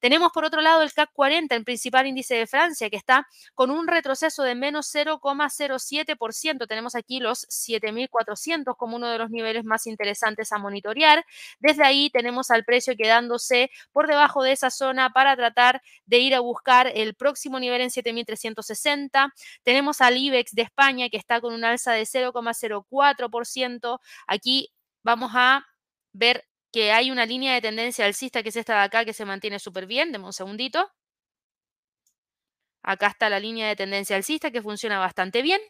[0.00, 3.70] Tenemos por otro lado el CAC 40, el principal índice de Francia, que está con
[3.70, 6.66] un retroceso de menos 0,07%.
[6.66, 11.24] Tenemos aquí los 7.400 como uno de los niveles más interesantes a monitorear.
[11.58, 16.34] Desde ahí tenemos al precio quedándose por debajo de esa zona para tratar de ir
[16.34, 19.32] a buscar el próximo nivel en 7.360.
[19.62, 23.98] Tenemos al IBEX de España que está con un alza de 0,04%.
[24.26, 24.72] Aquí
[25.02, 25.66] vamos a
[26.12, 29.24] ver que hay una línea de tendencia alcista que es esta de acá que se
[29.24, 30.12] mantiene súper bien.
[30.12, 30.90] Deme un segundito.
[32.82, 35.60] Acá está la línea de tendencia alcista que funciona bastante bien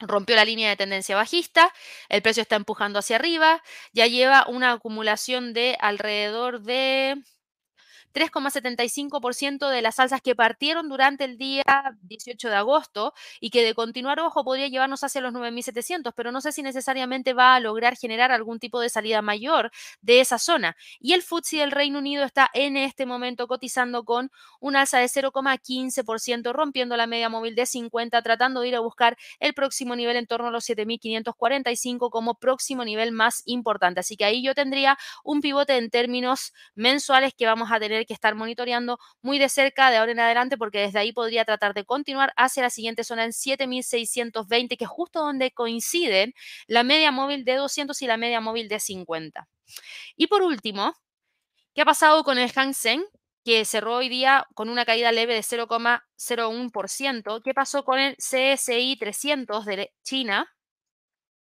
[0.00, 1.72] rompió la línea de tendencia bajista,
[2.08, 7.22] el precio está empujando hacia arriba, ya lleva una acumulación de alrededor de
[8.18, 11.62] 3,75% de las alzas que partieron durante el día
[12.02, 16.40] 18 de agosto y que de continuar, ojo, podría llevarnos hacia los 9.700, pero no
[16.40, 20.76] sé si necesariamente va a lograr generar algún tipo de salida mayor de esa zona.
[21.00, 25.06] Y el FTSE del Reino Unido está en este momento cotizando con un alza de
[25.06, 30.16] 0,15%, rompiendo la media móvil de 50, tratando de ir a buscar el próximo nivel
[30.16, 34.00] en torno a los 7.545 como próximo nivel más importante.
[34.00, 38.14] Así que ahí yo tendría un pivote en términos mensuales que vamos a tener que
[38.14, 41.84] estar monitoreando muy de cerca de ahora en adelante porque desde ahí podría tratar de
[41.84, 46.34] continuar hacia la siguiente zona en 7620, que es justo donde coinciden
[46.66, 49.46] la media móvil de 200 y la media móvil de 50.
[50.16, 50.94] Y por último,
[51.74, 53.04] ¿qué ha pasado con el Hang Seng?
[53.44, 57.40] que cerró hoy día con una caída leve de 0,01%.
[57.42, 60.54] ¿Qué pasó con el CSI 300 de China?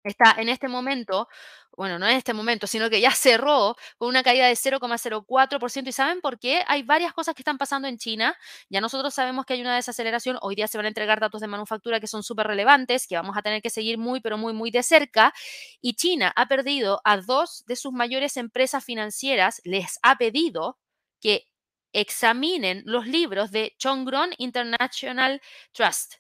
[0.04, 1.28] Está en este momento,
[1.76, 5.88] bueno, no en este momento, sino que ya cerró con una caída de 0,04%.
[5.88, 6.64] ¿Y saben por qué?
[6.68, 8.36] Hay varias cosas que están pasando en China.
[8.70, 10.38] Ya nosotros sabemos que hay una desaceleración.
[10.42, 13.36] Hoy día se van a entregar datos de manufactura que son súper relevantes, que vamos
[13.38, 15.34] a tener que seguir muy, pero muy, muy de cerca.
[15.82, 19.62] Y China ha perdido a dos de sus mayores empresas financieras.
[19.64, 20.78] Les ha pedido
[21.20, 21.48] que
[21.94, 26.16] examinen los libros de Chongron International Trust,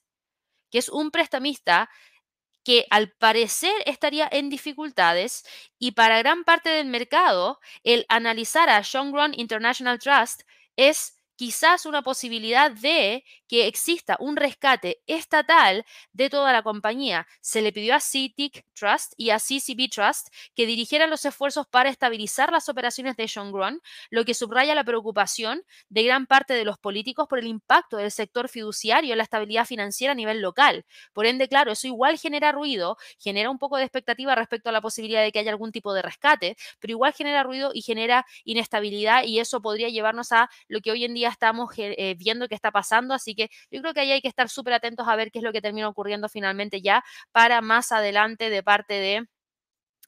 [0.71, 1.89] que es un prestamista
[2.63, 5.45] que al parecer estaría en dificultades
[5.79, 10.43] y para gran parte del mercado el analizar a Chongron International Trust
[10.75, 17.27] es quizás una posibilidad de que exista un rescate estatal de toda la compañía.
[17.41, 21.89] Se le pidió a CITIC Trust y a CCB Trust que dirigieran los esfuerzos para
[21.89, 26.77] estabilizar las operaciones de Shongron, lo que subraya la preocupación de gran parte de los
[26.77, 30.85] políticos por el impacto del sector fiduciario en la estabilidad financiera a nivel local.
[31.13, 34.81] Por ende, claro, eso igual genera ruido, genera un poco de expectativa respecto a la
[34.81, 39.23] posibilidad de que haya algún tipo de rescate, pero igual genera ruido y genera inestabilidad
[39.25, 42.71] y eso podría llevarnos a lo que hoy en día estamos eh, viendo que está
[42.71, 43.13] pasando.
[43.13, 45.43] Así que yo creo que ahí hay que estar súper atentos a ver qué es
[45.43, 49.27] lo que termina ocurriendo finalmente ya para más adelante de parte de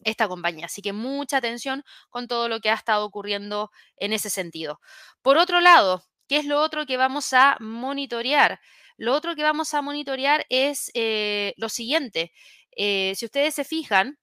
[0.04, 0.66] esta compañía.
[0.68, 4.80] Así que mucha atención con todo lo que ha estado ocurriendo en ese sentido.
[5.22, 8.60] Por otro lado, ¿qué es lo otro que vamos a monitorear?
[8.98, 12.32] Lo otro que vamos a monitorear es eh, lo siguiente.
[12.72, 14.18] Eh, si ustedes se fijan,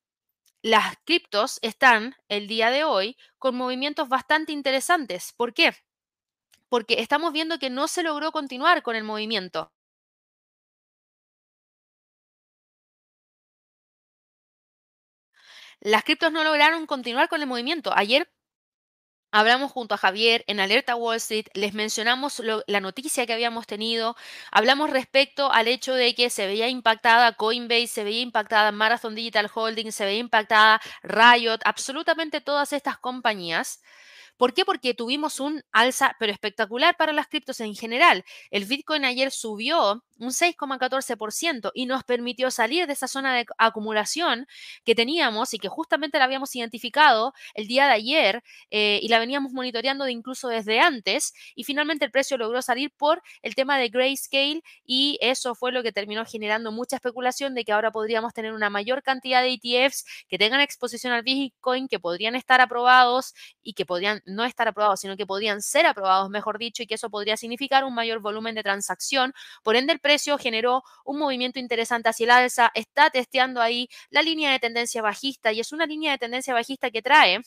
[0.63, 5.33] las criptos están el día de hoy con movimientos bastante interesantes.
[5.37, 5.73] ¿Por qué?
[6.73, 9.71] Porque estamos viendo que no se logró continuar con el movimiento.
[15.81, 17.93] Las criptos no lograron continuar con el movimiento.
[17.95, 18.27] Ayer
[19.35, 24.15] Hablamos junto a Javier en Alerta Wall Street, les mencionamos la noticia que habíamos tenido,
[24.51, 29.51] hablamos respecto al hecho de que se veía impactada Coinbase, se veía impactada Marathon Digital
[29.55, 33.81] Holdings, se veía impactada Riot, absolutamente todas estas compañías
[34.43, 34.65] ¿Por qué?
[34.65, 38.25] Porque tuvimos un alza, pero espectacular para las criptos en general.
[38.51, 44.47] El Bitcoin ayer subió un 6,14% y nos permitió salir de esa zona de acumulación
[44.85, 49.19] que teníamos y que justamente la habíamos identificado el día de ayer eh, y la
[49.19, 53.89] veníamos monitoreando incluso desde antes y finalmente el precio logró salir por el tema de
[53.89, 58.53] grayscale y eso fue lo que terminó generando mucha especulación de que ahora podríamos tener
[58.53, 63.73] una mayor cantidad de ETFs que tengan exposición al Bitcoin, que podrían estar aprobados y
[63.75, 67.11] que podrían no estar aprobados, sino que podrían ser aprobados, mejor dicho, y que eso
[67.11, 69.33] podría significar un mayor volumen de transacción.
[69.63, 74.23] Por ende, el precio generó un movimiento interesante hacia el alza, está testeando ahí la
[74.23, 77.41] línea de tendencia bajista y es una línea de tendencia bajista que trae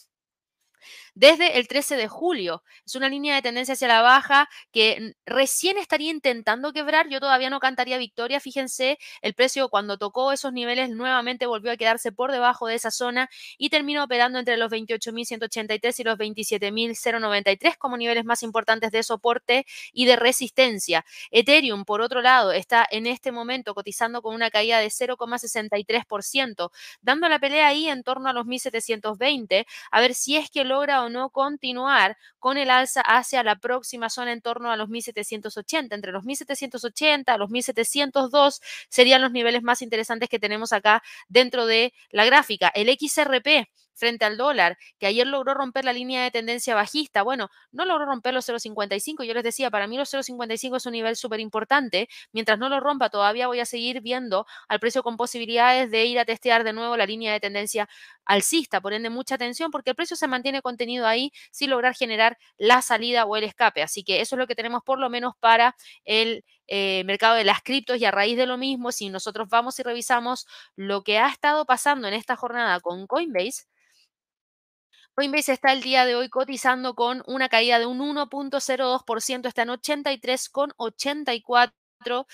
[1.13, 2.63] desde el 13 de julio.
[2.85, 7.09] Es una línea de tendencia hacia la baja que recién estaría intentando quebrar.
[7.09, 8.39] Yo todavía no cantaría victoria.
[8.39, 12.91] Fíjense, el precio cuando tocó esos niveles nuevamente volvió a quedarse por debajo de esa
[12.91, 19.03] zona y terminó operando entre los 28.183 y los 27.093 como niveles más importantes de
[19.03, 21.05] soporte y de resistencia.
[21.31, 26.71] Ethereum, por otro lado, está en este momento cotizando con una caída de 0,63%,
[27.01, 30.74] dando la pelea ahí en torno a los 1.720, a ver si es que lo
[30.75, 34.89] logra o no continuar con el alza hacia la próxima zona en torno a los
[34.89, 35.95] 1780.
[35.95, 41.65] Entre los 1780 a los 1702 serían los niveles más interesantes que tenemos acá dentro
[41.65, 42.71] de la gráfica.
[42.75, 47.23] El XRP frente al dólar, que ayer logró romper la línea de tendencia bajista.
[47.23, 49.23] Bueno, no logró romper los 0,55.
[49.23, 52.07] Yo les decía, para mí los 0,55 es un nivel súper importante.
[52.31, 56.19] Mientras no lo rompa, todavía voy a seguir viendo al precio con posibilidades de ir
[56.19, 57.87] a testear de nuevo la línea de tendencia
[58.25, 58.81] alcista.
[58.81, 62.81] Por ende, mucha atención porque el precio se mantiene contenido ahí sin lograr generar la
[62.81, 63.81] salida o el escape.
[63.81, 67.43] Así que eso es lo que tenemos por lo menos para el eh, mercado de
[67.43, 71.19] las criptos y a raíz de lo mismo, si nosotros vamos y revisamos lo que
[71.19, 73.65] ha estado pasando en esta jornada con Coinbase,
[75.15, 79.69] Coinbase está el día de hoy cotizando con una caída de un 1.02%, está en
[79.69, 82.25] 83,84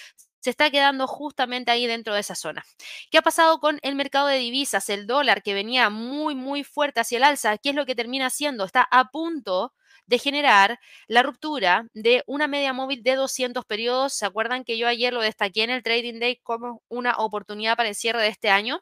[0.41, 2.65] se está quedando justamente ahí dentro de esa zona.
[3.11, 4.89] ¿Qué ha pasado con el mercado de divisas?
[4.89, 8.25] El dólar que venía muy, muy fuerte hacia el alza, ¿qué es lo que termina
[8.25, 8.65] haciendo?
[8.65, 9.73] Está a punto
[10.07, 14.13] de generar la ruptura de una media móvil de 200 periodos.
[14.13, 17.89] ¿Se acuerdan que yo ayer lo destaqué en el Trading Day como una oportunidad para
[17.89, 18.81] el cierre de este año?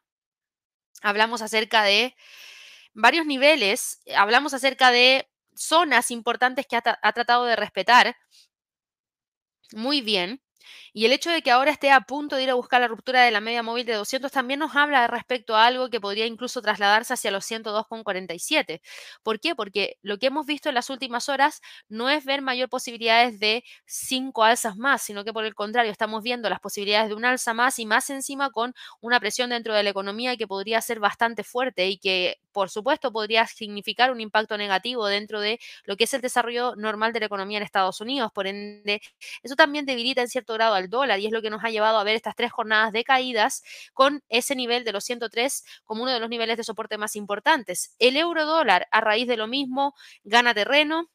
[1.01, 2.15] Hablamos acerca de
[3.01, 4.01] varios niveles.
[4.15, 8.15] Hablamos acerca de zonas importantes que ha, ha tratado de respetar
[9.73, 10.41] muy bien.
[10.93, 13.23] Y el hecho de que ahora esté a punto de ir a buscar la ruptura
[13.23, 16.61] de la media móvil de 200 también nos habla respecto a algo que podría incluso
[16.61, 18.81] trasladarse hacia los 102,47.
[19.23, 19.55] ¿Por qué?
[19.55, 23.63] Porque lo que hemos visto en las últimas horas no es ver mayor posibilidades de
[23.85, 27.53] cinco alzas más, sino que por el contrario estamos viendo las posibilidades de un alza
[27.53, 31.43] más y más encima con una presión dentro de la economía que podría ser bastante
[31.43, 36.13] fuerte y que por supuesto podría significar un impacto negativo dentro de lo que es
[36.13, 38.31] el desarrollo normal de la economía en Estados Unidos.
[38.33, 39.01] Por ende,
[39.43, 42.03] eso también debilita en grado al dólar y es lo que nos ha llevado a
[42.03, 46.19] ver estas tres jornadas de caídas con ese nivel de los 103 como uno de
[46.19, 47.95] los niveles de soporte más importantes.
[47.99, 51.09] El euro dólar a raíz de lo mismo gana terreno.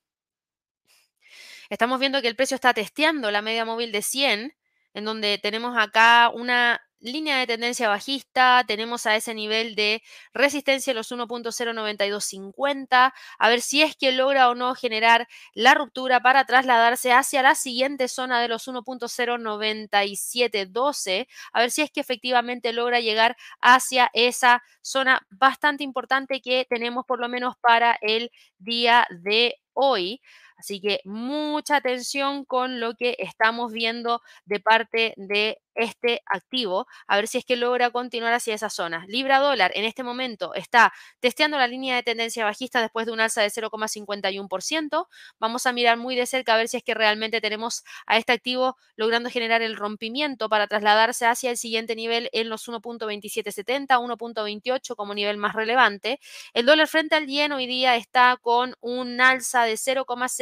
[1.71, 4.55] Estamos viendo que el precio está testeando la media móvil de 100
[4.95, 10.03] en donde tenemos acá una línea de tendencia bajista, tenemos a ese nivel de
[10.33, 16.45] resistencia los 1.09250, a ver si es que logra o no generar la ruptura para
[16.47, 23.01] trasladarse hacia la siguiente zona de los 1.09712, a ver si es que efectivamente logra
[23.01, 29.57] llegar hacia esa zona bastante importante que tenemos por lo menos para el día de
[29.75, 30.21] hoy.
[30.57, 37.17] Así que mucha atención con lo que estamos viendo de parte de este activo, a
[37.17, 39.05] ver si es que logra continuar hacia esa zona.
[39.09, 43.21] Libra dólar en este momento está testeando la línea de tendencia bajista después de un
[43.21, 45.09] alza de 0,51%.
[45.39, 48.33] Vamos a mirar muy de cerca a ver si es que realmente tenemos a este
[48.33, 54.95] activo logrando generar el rompimiento para trasladarse hacia el siguiente nivel en los 1.2770, 1.28
[54.97, 56.21] como nivel más relevante.
[56.53, 59.77] El dólar frente al yen hoy día está con un alza de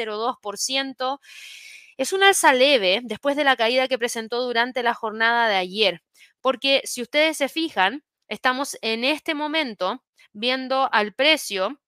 [0.07, 1.21] 0,02%.
[1.97, 6.03] Es una alza leve después de la caída que presentó durante la jornada de ayer,
[6.41, 11.82] porque si ustedes se fijan, estamos en este momento viendo al precio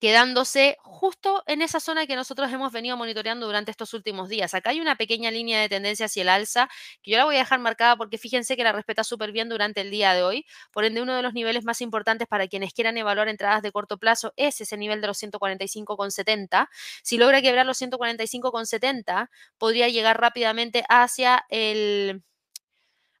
[0.00, 4.54] quedándose justo en esa zona que nosotros hemos venido monitoreando durante estos últimos días.
[4.54, 6.68] Acá hay una pequeña línea de tendencia hacia el alza
[7.02, 9.80] que yo la voy a dejar marcada porque fíjense que la respeta súper bien durante
[9.80, 10.46] el día de hoy.
[10.72, 13.98] Por ende, uno de los niveles más importantes para quienes quieran evaluar entradas de corto
[13.98, 16.68] plazo es ese nivel de los 145,70.
[17.02, 22.22] Si logra quebrar los 145,70, podría llegar rápidamente hacia el,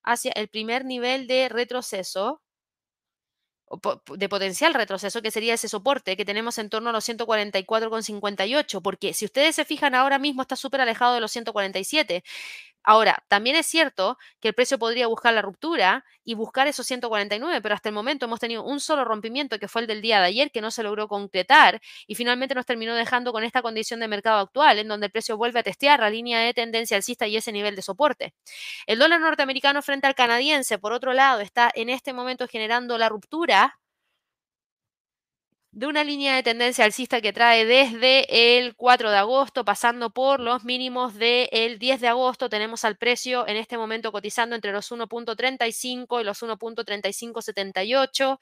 [0.02, 2.40] hacia el primer nivel de retroceso
[4.16, 9.12] de potencial retroceso, que sería ese soporte que tenemos en torno a los 144,58, porque
[9.12, 12.22] si ustedes se fijan ahora mismo está súper alejado de los 147.
[12.86, 17.60] Ahora, también es cierto que el precio podría buscar la ruptura y buscar esos 149,
[17.60, 20.26] pero hasta el momento hemos tenido un solo rompimiento que fue el del día de
[20.26, 24.08] ayer que no se logró concretar y finalmente nos terminó dejando con esta condición de
[24.08, 27.36] mercado actual en donde el precio vuelve a testear la línea de tendencia alcista y
[27.36, 28.34] ese nivel de soporte.
[28.86, 33.08] El dólar norteamericano frente al canadiense, por otro lado, está en este momento generando la
[33.08, 33.78] ruptura
[35.76, 40.40] de una línea de tendencia alcista que trae desde el 4 de agosto, pasando por
[40.40, 42.48] los mínimos del 10 de agosto.
[42.48, 48.38] Tenemos al precio en este momento cotizando entre los 1.35 y los 1.3578.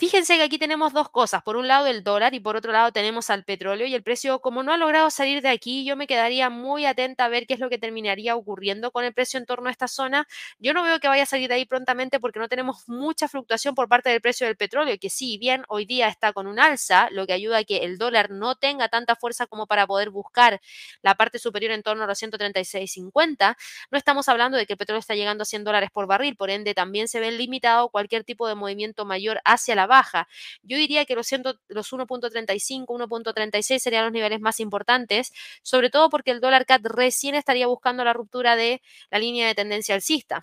[0.00, 1.42] Fíjense que aquí tenemos dos cosas.
[1.42, 4.40] Por un lado el dólar y por otro lado tenemos al petróleo y el precio,
[4.40, 7.52] como no ha logrado salir de aquí, yo me quedaría muy atenta a ver qué
[7.52, 10.26] es lo que terminaría ocurriendo con el precio en torno a esta zona.
[10.58, 13.74] Yo no veo que vaya a salir de ahí prontamente porque no tenemos mucha fluctuación
[13.74, 17.10] por parte del precio del petróleo, que sí, bien, hoy día está con un alza,
[17.10, 20.62] lo que ayuda a que el dólar no tenga tanta fuerza como para poder buscar
[21.02, 23.54] la parte superior en torno a los 136.50.
[23.90, 26.48] No estamos hablando de que el petróleo está llegando a 100 dólares por barril, por
[26.48, 30.28] ende también se ve limitado cualquier tipo de movimiento mayor hacia la baja.
[30.62, 31.28] Yo diría que los,
[31.68, 35.32] los 1.35, 1.36 serían los niveles más importantes,
[35.62, 38.80] sobre todo porque el dólar CAT recién estaría buscando la ruptura de
[39.10, 40.42] la línea de tendencia alcista.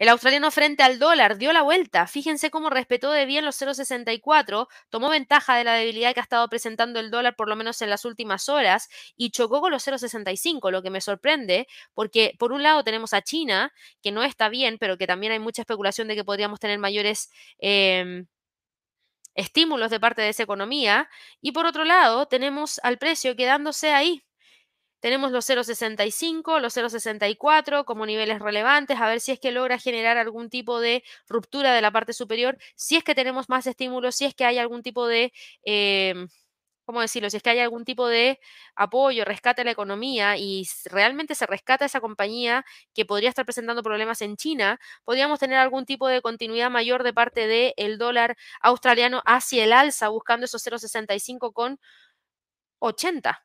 [0.00, 2.06] El australiano frente al dólar dio la vuelta.
[2.06, 6.48] Fíjense cómo respetó de bien los 0,64, tomó ventaja de la debilidad que ha estado
[6.48, 10.70] presentando el dólar por lo menos en las últimas horas y chocó con los 0,65,
[10.70, 14.78] lo que me sorprende porque por un lado tenemos a China, que no está bien,
[14.78, 17.30] pero que también hay mucha especulación de que podríamos tener mayores...
[17.58, 18.26] Em,
[19.34, 21.08] estímulos de parte de esa economía
[21.40, 24.24] y por otro lado tenemos al precio quedándose ahí
[25.00, 30.18] tenemos los 0,65, los 0,64 como niveles relevantes, a ver si es que logra generar
[30.18, 34.26] algún tipo de ruptura de la parte superior, si es que tenemos más estímulos, si
[34.26, 35.32] es que hay algún tipo de...
[35.64, 36.28] Em,
[36.84, 37.30] ¿cómo decirlo?
[37.30, 38.40] Si es que hay algún tipo de
[38.74, 43.82] apoyo, rescate a la economía y realmente se rescata esa compañía que podría estar presentando
[43.84, 49.22] problemas en China, podríamos tener algún tipo de continuidad mayor de parte del dólar australiano
[49.24, 51.78] hacia el alza, buscando esos 0,65 con
[52.80, 53.44] 80.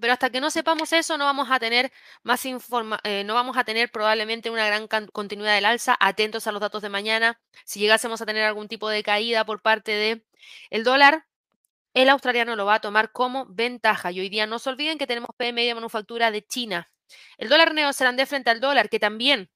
[0.00, 1.92] Pero hasta que no sepamos eso, no vamos a tener
[2.22, 5.96] más informa eh, no vamos a tener probablemente una gran continuidad del alza.
[6.00, 7.40] Atentos a los datos de mañana.
[7.64, 10.24] Si llegásemos a tener algún tipo de caída por parte de
[10.70, 11.26] el dólar,
[11.94, 14.12] el australiano lo va a tomar como ventaja.
[14.12, 16.90] Y hoy día no se olviden que tenemos PMI de manufactura de China.
[17.38, 19.50] El dólar neozelandés frente al dólar, que también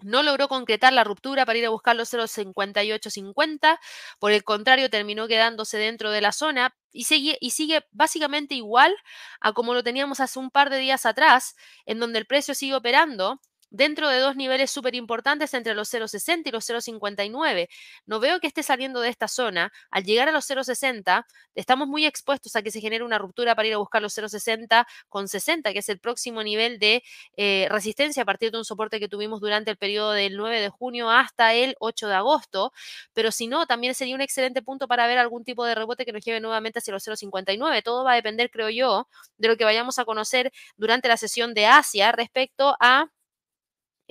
[0.00, 3.78] no logró concretar la ruptura para ir a buscar los 0,5850.
[4.18, 8.94] Por el contrario, terminó quedándose dentro de la zona y sigue, y sigue básicamente igual
[9.40, 11.54] a como lo teníamos hace un par de días atrás,
[11.86, 13.40] en donde el precio sigue operando
[13.76, 17.68] dentro de dos niveles súper importantes entre los 0,60 y los 0,59.
[18.06, 19.72] No veo que esté saliendo de esta zona.
[19.90, 21.24] Al llegar a los 0,60,
[21.54, 24.86] estamos muy expuestos a que se genere una ruptura para ir a buscar los 0,60
[25.08, 27.02] con 60, que es el próximo nivel de
[27.36, 30.68] eh, resistencia a partir de un soporte que tuvimos durante el periodo del 9 de
[30.70, 32.72] junio hasta el 8 de agosto.
[33.12, 36.12] Pero si no, también sería un excelente punto para ver algún tipo de rebote que
[36.12, 37.82] nos lleve nuevamente hacia los 0,59.
[37.82, 41.54] Todo va a depender, creo yo, de lo que vayamos a conocer durante la sesión
[41.54, 43.06] de Asia respecto a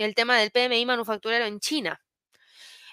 [0.04, 2.02] el tema del PMI manufacturero en China.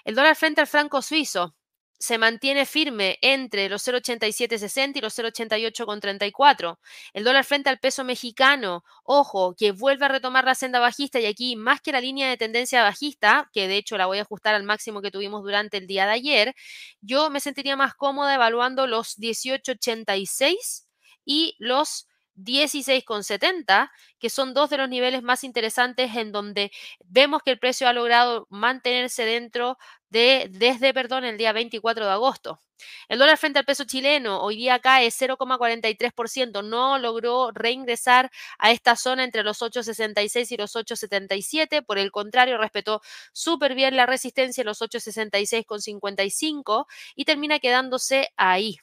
[0.03, 1.55] El dólar frente al franco suizo
[2.03, 6.77] se mantiene firme entre los 0,8760 y los 0,8834.
[7.13, 11.25] El dólar frente al peso mexicano, ojo, que vuelve a retomar la senda bajista y
[11.27, 14.53] aquí más que la línea de tendencia bajista, que de hecho la voy a ajustar
[14.53, 16.55] al máximo que tuvimos durante el día de ayer,
[16.99, 20.89] yo me sentiría más cómoda evaluando los 1886
[21.23, 26.71] y los 16,70, que son dos de los niveles más interesantes en donde
[27.05, 29.77] vemos que el precio ha logrado mantenerse dentro
[30.09, 32.61] de, desde, perdón, el día 24 de agosto.
[33.07, 38.95] El dólar frente al peso chileno hoy día cae 0,43%, no logró reingresar a esta
[38.95, 44.61] zona entre los 8,66 y los 8,77, por el contrario, respetó súper bien la resistencia
[44.61, 48.77] en los 8,66,55 y termina quedándose ahí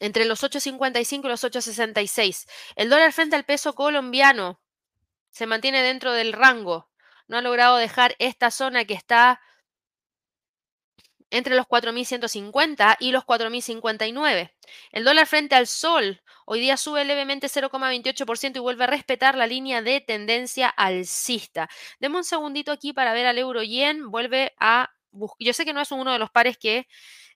[0.00, 2.48] entre los 8.55 y los 8.66.
[2.76, 4.60] El dólar frente al peso colombiano
[5.30, 6.88] se mantiene dentro del rango.
[7.26, 9.40] No ha logrado dejar esta zona que está
[11.30, 14.52] entre los 4.150 y los 4.059.
[14.92, 19.48] El dólar frente al sol hoy día sube levemente 0,28% y vuelve a respetar la
[19.48, 21.68] línea de tendencia alcista.
[21.98, 24.10] Deme un segundito aquí para ver al euro yen.
[24.10, 24.94] Vuelve a...
[25.40, 26.86] Yo sé que no es uno de los pares que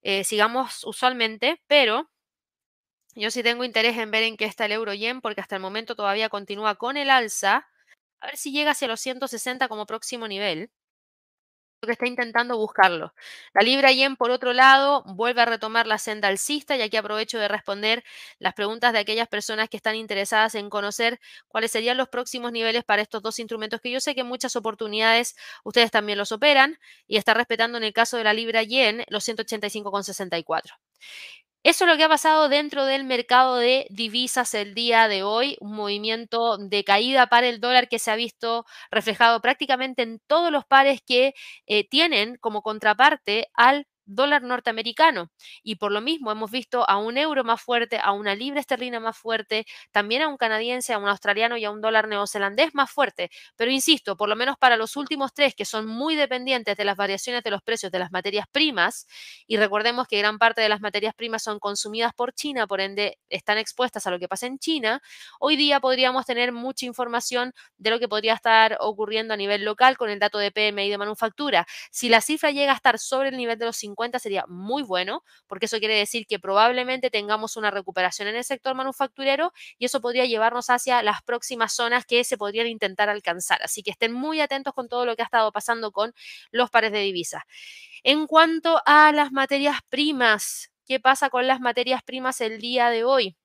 [0.02, 2.08] eh, sigamos usualmente, pero
[3.18, 5.62] yo sí tengo interés en ver en qué está el euro yen porque hasta el
[5.62, 7.68] momento todavía continúa con el alza.
[8.20, 10.70] A ver si llega hacia los 160 como próximo nivel.
[11.80, 13.14] Lo que está intentando buscarlo.
[13.54, 17.38] La libra yen, por otro lado, vuelve a retomar la senda alcista y aquí aprovecho
[17.38, 18.02] de responder
[18.40, 22.82] las preguntas de aquellas personas que están interesadas en conocer cuáles serían los próximos niveles
[22.82, 26.78] para estos dos instrumentos que yo sé que en muchas oportunidades ustedes también los operan
[27.06, 30.78] y está respetando en el caso de la libra yen los 185,64.
[31.64, 35.56] Eso es lo que ha pasado dentro del mercado de divisas el día de hoy,
[35.60, 40.52] un movimiento de caída para el dólar que se ha visto reflejado prácticamente en todos
[40.52, 41.34] los pares que
[41.66, 45.30] eh, tienen como contraparte al dólar norteamericano.
[45.62, 49.00] Y por lo mismo hemos visto a un euro más fuerte, a una libra esterlina
[49.00, 52.90] más fuerte, también a un canadiense, a un australiano y a un dólar neozelandés más
[52.90, 53.30] fuerte.
[53.56, 56.96] Pero insisto, por lo menos para los últimos tres, que son muy dependientes de las
[56.96, 59.06] variaciones de los precios de las materias primas,
[59.46, 63.18] y recordemos que gran parte de las materias primas son consumidas por China, por ende
[63.28, 65.00] están expuestas a lo que pasa en China,
[65.40, 69.96] hoy día podríamos tener mucha información de lo que podría estar ocurriendo a nivel local
[69.96, 71.66] con el dato de PMI de manufactura.
[71.90, 75.24] Si la cifra llega a estar sobre el nivel de los 50, sería muy bueno,
[75.46, 80.00] porque eso quiere decir que probablemente tengamos una recuperación en el sector manufacturero y eso
[80.00, 83.60] podría llevarnos hacia las próximas zonas que se podrían intentar alcanzar.
[83.62, 86.12] Así que estén muy atentos con todo lo que ha estado pasando con
[86.50, 87.42] los pares de divisas.
[88.02, 93.04] En cuanto a las materias primas, ¿qué pasa con las materias primas el día de
[93.04, 93.36] hoy?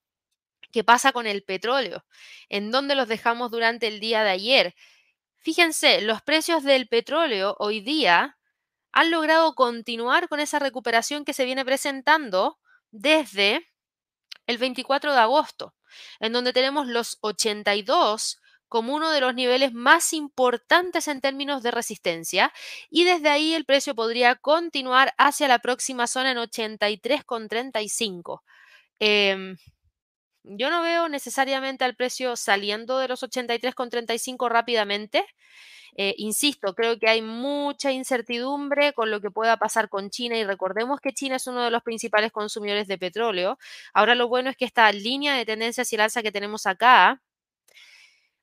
[0.71, 2.03] ¿Qué pasa con el petróleo?
[2.49, 4.75] ¿En dónde los dejamos durante el día de ayer?
[5.37, 8.37] Fíjense, los precios del petróleo hoy día
[8.93, 12.59] han logrado continuar con esa recuperación que se viene presentando
[12.91, 13.67] desde
[14.47, 15.75] el 24 de agosto,
[16.19, 18.39] en donde tenemos los 82
[18.73, 22.51] como uno de los niveles más importantes en términos de resistencia
[22.89, 28.41] y desde ahí el precio podría continuar hacia la próxima zona en 83,35.
[28.99, 29.57] Em,
[30.43, 35.23] yo no veo necesariamente al precio saliendo de los 83,35 rápidamente.
[35.95, 40.43] Eh, insisto, creo que hay mucha incertidumbre con lo que pueda pasar con China y
[40.43, 43.57] recordemos que China es uno de los principales consumidores de petróleo.
[43.93, 47.21] Ahora lo bueno es que esta línea de tendencia hacia el alza que tenemos acá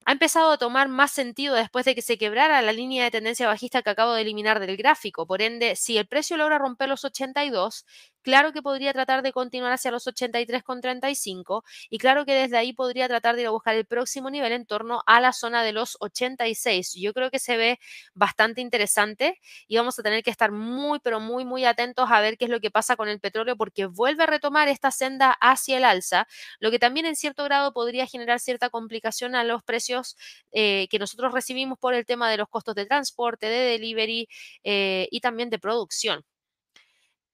[0.06, 3.46] ha empezado a tomar más sentido después de que se quebrara la línea de tendencia
[3.46, 5.26] bajista que acabo de eliminar del gráfico.
[5.26, 7.84] Por ende, si el precio logra romper los 82,
[8.22, 13.08] claro que podría tratar de continuar hacia los 83,35 y claro que desde ahí podría
[13.08, 15.96] tratar de ir a buscar el próximo nivel en torno a la zona de los
[16.00, 16.94] 86.
[16.94, 17.78] Yo creo que se ve
[18.14, 22.36] bastante interesante y vamos a tener que estar muy, pero muy, muy atentos a ver
[22.38, 25.76] qué es lo que pasa con el petróleo porque vuelve a retomar esta senda hacia
[25.78, 26.26] el alza,
[26.58, 30.16] lo que también en cierto grado podría generar cierta complicación a los precios
[30.52, 34.28] eh, que nosotros recibimos por el tema de los costos de transporte, de delivery
[34.64, 36.24] eh, y también de producción.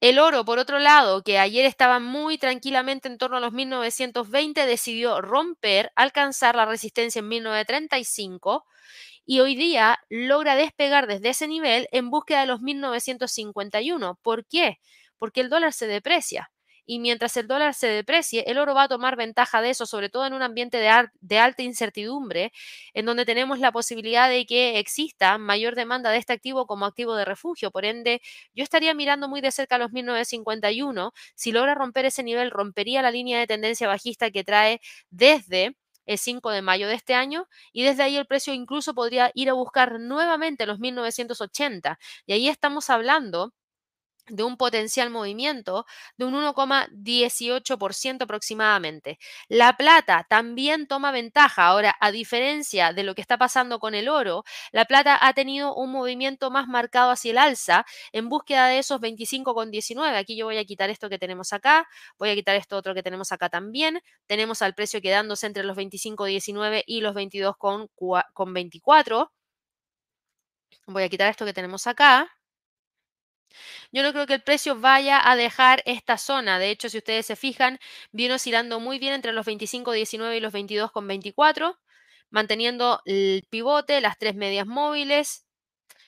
[0.01, 4.67] El oro, por otro lado, que ayer estaba muy tranquilamente en torno a los 1920,
[4.67, 8.65] decidió romper, alcanzar la resistencia en 1935
[9.27, 14.19] y hoy día logra despegar desde ese nivel en búsqueda de los 1951.
[14.23, 14.79] ¿Por qué?
[15.19, 16.51] Porque el dólar se deprecia
[16.87, 20.09] y mientras el dólar se deprecie, el oro va a tomar ventaja de eso, sobre
[20.09, 22.53] todo en un ambiente de, alta incertidumbre,
[22.95, 27.14] en donde tenemos la posibilidad de que exista mayor demanda de este activo como activo
[27.16, 27.70] de refugio.
[27.70, 28.22] Por ende,
[28.55, 31.12] yo estaría mirando muy de cerca los 1951.
[31.34, 34.80] Si logra romper ese nivel, rompería la línea de tendencia bajista que trae
[35.11, 35.76] desde
[36.07, 39.51] el 5 de mayo de este año y desde ahí el precio incluso podría ir
[39.51, 41.99] a buscar nuevamente los 1980.
[42.26, 43.53] Y ahí estamos hablando
[44.29, 49.18] de un potencial movimiento de un 1,18% aproximadamente.
[49.49, 51.66] La plata también toma ventaja.
[51.66, 55.74] Ahora, a diferencia de lo que está pasando con el oro, la plata ha tenido
[55.74, 60.16] un movimiento más marcado hacia el alza en búsqueda de esos 25,19.
[60.16, 61.87] Aquí yo voy a quitar esto que tenemos acá,
[62.18, 64.01] voy a quitar esto otro que tenemos acá también.
[64.27, 69.31] Tenemos al precio quedándose entre los 25,19 y los 22,24.
[70.87, 72.36] Voy a quitar esto que tenemos acá.
[73.93, 76.59] Yo no creo que el precio vaya a dejar esta zona.
[76.59, 77.79] De hecho, si ustedes se fijan,
[78.13, 81.79] viene oscilando muy bien entre los 25.19 y los 22.24,
[82.31, 85.45] manteniendo el pivote, las tres medias móviles,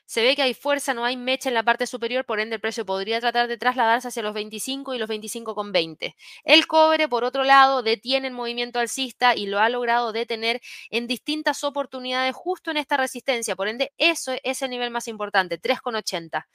[0.07, 2.61] se ve que hay fuerza, no hay mecha en la parte superior, por ende el
[2.63, 6.17] precio podría tratar de trasladarse hacia los 25 y los 25,20.
[6.45, 11.07] El cobre, por otro lado, detiene el movimiento alcista y lo ha logrado detener en
[11.07, 16.49] distintas oportunidades justo en esta resistencia, por ende eso es el nivel más importante, 3,80.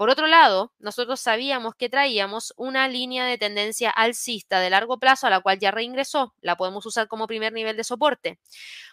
[0.00, 5.26] Por otro lado, nosotros sabíamos que traíamos una línea de tendencia alcista de largo plazo
[5.26, 8.38] a la cual ya reingresó, la podemos usar como primer nivel de soporte.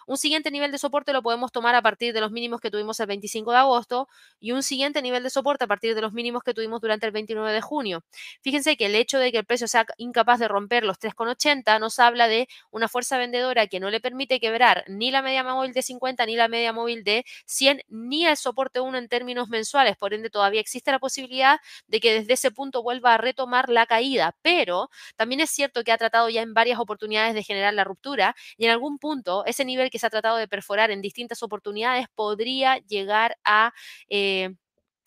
[0.05, 2.99] Un siguiente nivel de soporte lo podemos tomar a partir de los mínimos que tuvimos
[3.01, 4.08] el 25 de agosto
[4.39, 7.12] y un siguiente nivel de soporte a partir de los mínimos que tuvimos durante el
[7.14, 8.03] 29 de junio.
[8.41, 11.99] Fíjense que el hecho de que el precio sea incapaz de romper los 3,80 nos
[11.99, 15.82] habla de una fuerza vendedora que no le permite quebrar ni la media móvil de
[15.82, 19.97] 50 ni la media móvil de 100 ni el soporte 1 en términos mensuales.
[19.97, 23.86] Por ende, todavía existe la posibilidad de que desde ese punto vuelva a retomar la
[23.86, 24.36] caída.
[24.41, 28.36] Pero también es cierto que ha tratado ya en varias oportunidades de generar la ruptura
[28.58, 32.08] y en algún punto ese nivel que se ha tratado de perforar en distintas oportunidades
[32.16, 33.74] podría llegar a
[34.10, 34.56] eh,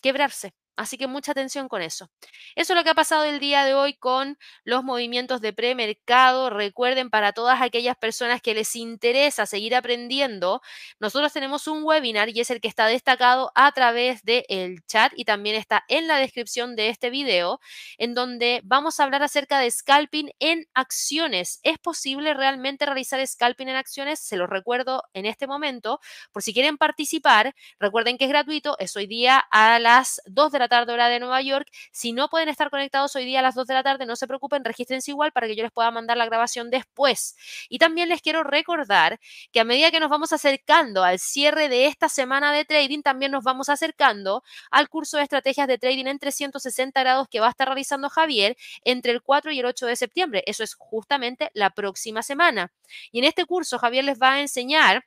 [0.03, 0.53] quebrarse.
[0.81, 2.11] Así que mucha atención con eso.
[2.57, 6.49] Eso es lo que ha pasado el día de hoy con los movimientos de premercado.
[6.49, 10.63] Recuerden, para todas aquellas personas que les interesa seguir aprendiendo,
[10.99, 15.27] nosotros tenemos un webinar y es el que está destacado a través del chat y
[15.27, 17.61] también está en la descripción de este video,
[17.99, 21.61] en donde vamos a hablar acerca de scalping en acciones.
[21.63, 24.19] ¿Es posible realmente realizar scalping en acciones?
[24.19, 26.01] Se los recuerdo en este momento.
[26.33, 28.79] Por si quieren participar, recuerden que es gratuito.
[28.79, 31.69] Es hoy día a las 2 de la tarde hora de Nueva York.
[31.93, 34.27] Si no pueden estar conectados hoy día a las 2 de la tarde, no se
[34.27, 37.37] preocupen, regístrense igual para que yo les pueda mandar la grabación después.
[37.69, 39.21] Y también les quiero recordar
[39.53, 43.33] que a medida que nos vamos acercando al cierre de esta semana de trading, también
[43.33, 47.51] nos vamos acercando al curso de estrategias de trading en 360 grados que va a
[47.51, 50.43] estar realizando Javier entre el 4 y el 8 de septiembre.
[50.47, 52.73] Eso es justamente la próxima semana.
[53.13, 55.05] Y en este curso Javier les va a enseñar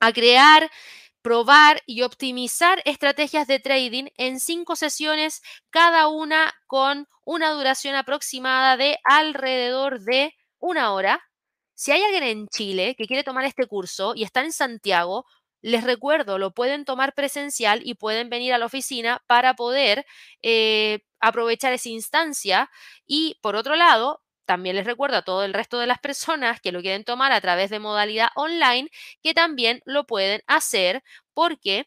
[0.00, 0.70] a crear
[1.22, 8.76] probar y optimizar estrategias de trading en cinco sesiones, cada una con una duración aproximada
[8.76, 11.20] de alrededor de una hora.
[11.74, 15.26] Si hay alguien en Chile que quiere tomar este curso y está en Santiago,
[15.62, 20.06] les recuerdo, lo pueden tomar presencial y pueden venir a la oficina para poder
[20.42, 22.70] eh, aprovechar esa instancia.
[23.06, 26.72] Y por otro lado, también les recuerdo a todo el resto de las personas que
[26.72, 28.90] lo quieren tomar a través de modalidad online
[29.22, 31.86] que también lo pueden hacer porque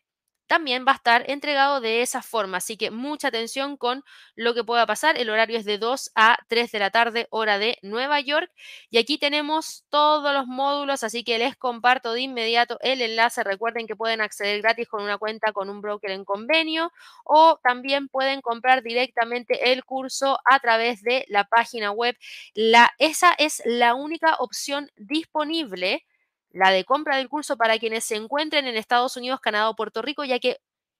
[0.54, 2.58] también va a estar entregado de esa forma.
[2.58, 4.04] Así que mucha atención con
[4.36, 5.18] lo que pueda pasar.
[5.18, 8.52] El horario es de 2 a 3 de la tarde, hora de Nueva York.
[8.92, 13.44] Y aquí tenemos todos los módulos, así que les comparto de inmediato el enlace.
[13.44, 16.92] Recuerden que pueden acceder gratis con una cuenta con un broker en convenio
[17.26, 22.16] o también pueden comprar directamente el curso a través de la página web.
[22.54, 26.06] La, esa es la única opción disponible
[26.54, 30.02] la de compra del curso para quienes se encuentren en Estados Unidos, Canadá o Puerto
[30.02, 30.60] Rico, ya que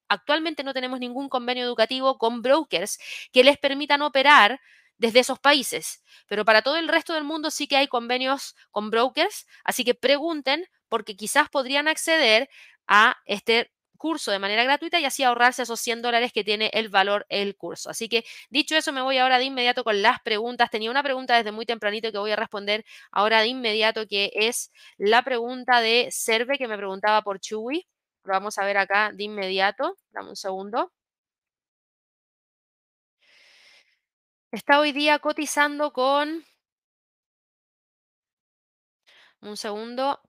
[0.10, 3.00] actualmente no tenemos ningún convenio educativo con brokers
[3.32, 4.60] que les permitan operar
[4.98, 6.04] desde esos países.
[6.28, 9.96] Pero para todo el resto del mundo sí que hay convenios con brokers, así que
[9.96, 12.50] pregunten porque quizás podrían acceder
[12.88, 13.73] a este
[14.04, 17.56] curso de manera gratuita y así ahorrarse esos 100 dólares que tiene el valor el
[17.56, 17.90] curso.
[17.90, 20.70] Así que dicho eso, me voy ahora de inmediato con las preguntas.
[20.70, 22.84] Tenía una pregunta desde muy tempranito que voy a responder
[23.14, 27.88] ahora de inmediato, que es la pregunta de Serve que me preguntaba por Chewy.
[28.26, 29.96] Lo vamos a ver acá de inmediato.
[30.12, 30.92] Dame un segundo.
[34.52, 36.44] Está hoy día cotizando con...
[39.42, 40.20] Un segundo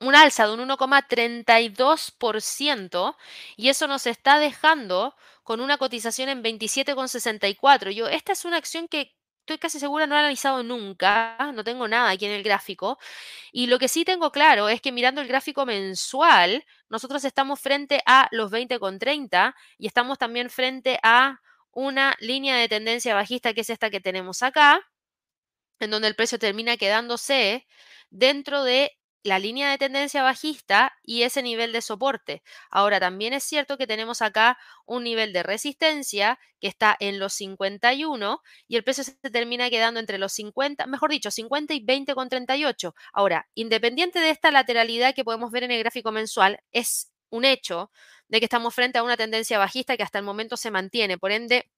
[0.00, 3.16] un alza de un 1,32%
[3.56, 7.90] y eso nos está dejando con una cotización en 27,64.
[7.90, 11.86] Yo, esta es una acción que estoy casi segura no he analizado nunca, no tengo
[11.86, 12.98] nada aquí en el gráfico.
[13.52, 18.00] Y lo que sí tengo claro es que mirando el gráfico mensual, nosotros estamos frente
[18.06, 21.40] a los 20,30 y estamos también frente a
[21.72, 24.80] una línea de tendencia bajista que es esta que tenemos acá,
[25.80, 27.66] en donde el precio termina quedándose
[28.10, 28.92] dentro de
[29.24, 32.42] la línea de tendencia bajista y ese nivel de soporte.
[32.70, 37.32] Ahora, también es cierto que tenemos acá un nivel de resistencia que está en los
[37.32, 42.94] 51 y el precio se termina quedando entre los 50, mejor dicho, 50 y 20,38.
[43.14, 47.90] Ahora, independiente de esta lateralidad que podemos ver en el gráfico mensual, es un hecho
[48.28, 51.16] de que estamos frente a una tendencia bajista que hasta el momento se mantiene.
[51.18, 51.70] Por ende,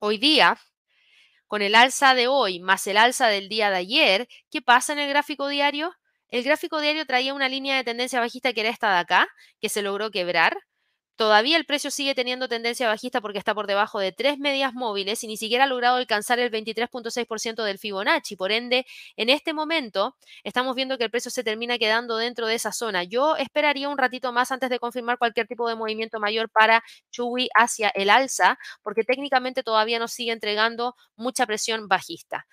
[0.00, 0.58] hoy día
[1.46, 4.98] con el alza de hoy más el alza del día de ayer, ¿qué pasa en
[4.98, 5.94] el gráfico diario?
[6.30, 9.28] El gráfico diario traía una línea de tendencia bajista que era esta de acá,
[9.60, 10.58] que se logró quebrar.
[11.16, 15.24] Todavía el precio sigue teniendo tendencia bajista porque está por debajo de tres medias móviles
[15.24, 18.36] y ni siquiera ha logrado alcanzar el 23.6% del Fibonacci.
[18.36, 22.54] Por ende, en este momento estamos viendo que el precio se termina quedando dentro de
[22.54, 23.02] esa zona.
[23.02, 27.48] Yo esperaría un ratito más antes de confirmar cualquier tipo de movimiento mayor para Chui
[27.56, 32.46] hacia el alza, porque técnicamente todavía nos sigue entregando mucha presión bajista.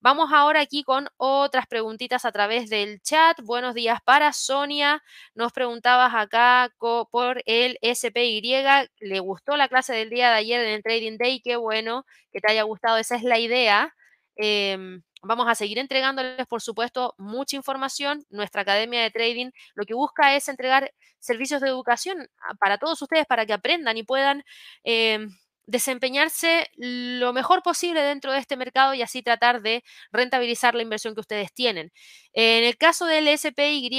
[0.00, 3.40] Vamos ahora aquí con otras preguntitas a través del chat.
[3.42, 5.02] Buenos días para Sonia.
[5.34, 8.64] Nos preguntabas acá por el SPY.
[9.00, 11.40] ¿Le gustó la clase del día de ayer en el Trading Day?
[11.40, 12.96] Qué bueno que te haya gustado.
[12.96, 13.92] Esa es la idea.
[14.36, 18.24] Em, vamos a seguir entregándoles, por supuesto, mucha información.
[18.30, 22.28] Nuestra academia de trading lo que busca es entregar servicios de educación
[22.60, 24.44] para todos ustedes para que aprendan y puedan
[24.84, 25.28] em,
[25.68, 31.14] desempeñarse lo mejor posible dentro de este mercado y así tratar de rentabilizar la inversión
[31.14, 31.92] que ustedes tienen.
[32.32, 33.90] En el caso del SPY,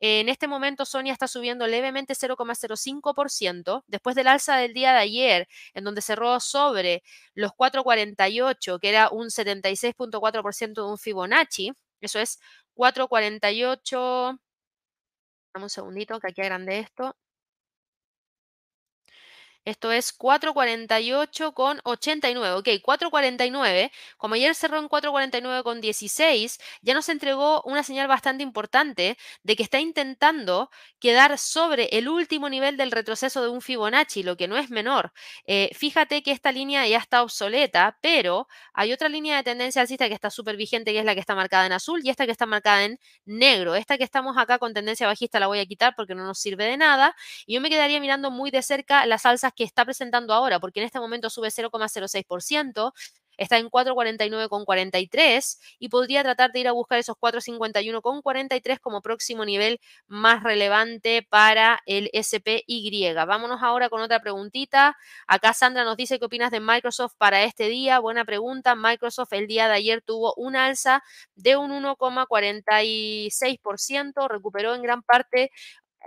[0.00, 5.48] en este momento Sonia está subiendo levemente 0,05% después del alza del día de ayer,
[5.72, 7.02] en donde cerró sobre
[7.34, 11.72] los 4,48, que era un 76,4% de un Fibonacci.
[12.02, 12.38] Eso es
[12.74, 14.38] 4,48.
[15.54, 17.16] Dame un segundito que aquí agrande esto.
[19.66, 22.54] Esto es 4.48 con 89.
[22.54, 23.90] Ok, 4.49.
[24.16, 29.56] Como ayer cerró en 4.49 con 16, ya nos entregó una señal bastante importante de
[29.56, 34.46] que está intentando quedar sobre el último nivel del retroceso de un Fibonacci, lo que
[34.46, 35.12] no es menor.
[35.48, 40.06] Eh, fíjate que esta línea ya está obsoleta, pero hay otra línea de tendencia alcista
[40.06, 42.30] que está súper vigente, que es la que está marcada en azul y esta que
[42.30, 43.74] está marcada en negro.
[43.74, 46.66] Esta que estamos acá con tendencia bajista la voy a quitar porque no nos sirve
[46.66, 47.16] de nada.
[47.46, 50.80] Y yo me quedaría mirando muy de cerca las alzas que está presentando ahora, porque
[50.80, 52.92] en este momento sube 0,06%,
[53.36, 59.80] está en 4,49,43 y podría tratar de ir a buscar esos 4,51,43 como próximo nivel
[60.06, 63.12] más relevante para el SPY.
[63.14, 64.96] Vámonos ahora con otra preguntita.
[65.26, 67.98] Acá Sandra nos dice qué opinas de Microsoft para este día.
[67.98, 68.74] Buena pregunta.
[68.74, 71.02] Microsoft el día de ayer tuvo un alza
[71.34, 75.50] de un 1,46%, recuperó en gran parte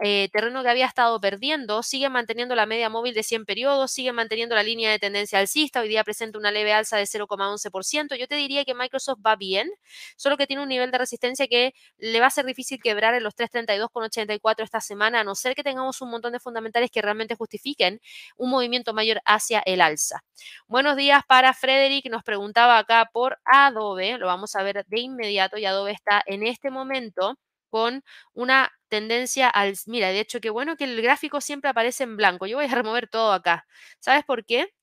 [0.01, 4.13] eh, terreno que había estado perdiendo, sigue manteniendo la media móvil de 100 periodos, sigue
[4.13, 8.15] manteniendo la línea de tendencia alcista, hoy día presenta una leve alza de 0,11%.
[8.15, 9.69] Yo te diría que Microsoft va bien,
[10.15, 13.23] solo que tiene un nivel de resistencia que le va a ser difícil quebrar en
[13.23, 17.35] los 332,84 esta semana, a no ser que tengamos un montón de fundamentales que realmente
[17.35, 17.99] justifiquen
[18.37, 20.23] un movimiento mayor hacia el alza.
[20.67, 25.57] Buenos días para Frederick, nos preguntaba acá por Adobe, lo vamos a ver de inmediato
[25.57, 27.35] y Adobe está en este momento
[27.69, 28.03] con
[28.33, 29.75] una tendencia al...
[29.87, 32.47] Mira, de hecho, qué bueno que el gráfico siempre aparece en blanco.
[32.47, 33.65] Yo voy a remover todo acá.
[33.99, 34.73] ¿Sabes por qué?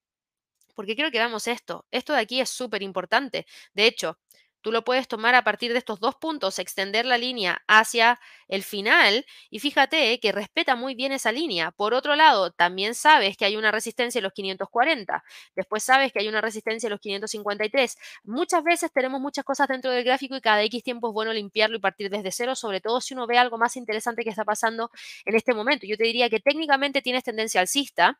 [0.74, 1.86] Porque quiero que veamos esto.
[1.90, 3.46] Esto de aquí es súper importante.
[3.74, 4.18] De hecho,
[4.66, 8.64] Tú lo puedes tomar a partir de estos dos puntos, extender la línea hacia el
[8.64, 11.70] final y fíjate que respeta muy bien esa línea.
[11.70, 15.22] Por otro lado, también sabes que hay una resistencia en los 540,
[15.54, 17.96] después sabes que hay una resistencia en los 553.
[18.24, 21.76] Muchas veces tenemos muchas cosas dentro del gráfico y cada X tiempo es bueno limpiarlo
[21.76, 24.90] y partir desde cero, sobre todo si uno ve algo más interesante que está pasando
[25.26, 25.86] en este momento.
[25.86, 28.18] Yo te diría que técnicamente tienes tendencia alcista.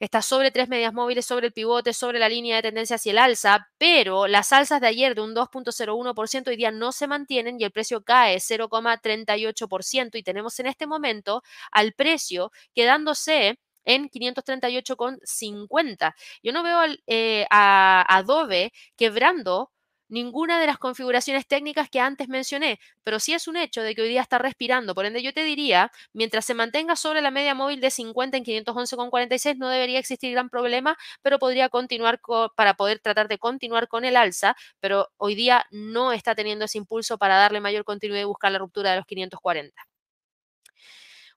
[0.00, 3.18] Está sobre tres medias móviles, sobre el pivote, sobre la línea de tendencia hacia el
[3.18, 7.64] alza, pero las alzas de ayer de un 2.01% hoy día no se mantienen y
[7.64, 16.14] el precio cae 0,38% y tenemos en este momento al precio quedándose en 538,50.
[16.42, 19.70] Yo no veo eh, a Adobe quebrando
[20.14, 24.02] ninguna de las configuraciones técnicas que antes mencioné, pero sí es un hecho de que
[24.02, 24.94] hoy día está respirando.
[24.94, 28.44] Por ende, yo te diría, mientras se mantenga sobre la media móvil de 50 en
[28.44, 32.20] 511,46, no debería existir gran problema, pero podría continuar
[32.56, 36.78] para poder tratar de continuar con el alza, pero hoy día no está teniendo ese
[36.78, 39.93] impulso para darle mayor continuidad y buscar la ruptura de los 540.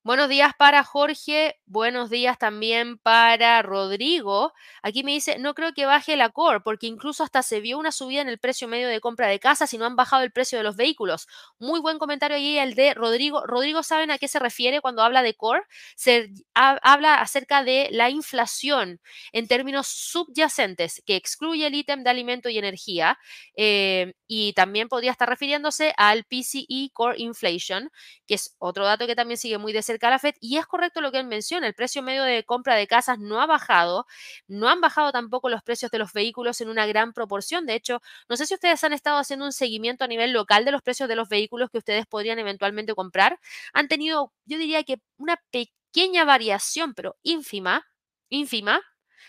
[0.07, 4.53] Buenos días para Jorge, buenos días también para Rodrigo.
[4.81, 7.91] Aquí me dice, no creo que baje la core, porque incluso hasta se vio una
[7.91, 10.57] subida en el precio medio de compra de casas y no han bajado el precio
[10.57, 11.27] de los vehículos.
[11.59, 13.45] Muy buen comentario allí el de Rodrigo.
[13.45, 15.63] Rodrigo, ¿saben a qué se refiere cuando habla de core?
[15.97, 19.01] Se habla acerca de la inflación
[19.33, 23.19] en términos subyacentes, que excluye el ítem de alimento y energía,
[23.57, 27.89] eh, y también podría estar refiriéndose al PCE Core Inflation,
[28.25, 29.96] que es otro dato que también sigue muy de cerca
[30.39, 33.41] y es correcto lo que él menciona, el precio medio de compra de casas no
[33.41, 34.05] ha bajado,
[34.47, 37.65] no han bajado tampoco los precios de los vehículos en una gran proporción.
[37.65, 40.71] De hecho, no sé si ustedes han estado haciendo un seguimiento a nivel local de
[40.71, 43.39] los precios de los vehículos que ustedes podrían eventualmente comprar.
[43.73, 47.87] Han tenido, yo diría que una pequeña variación, pero ínfima,
[48.29, 48.81] ínfima,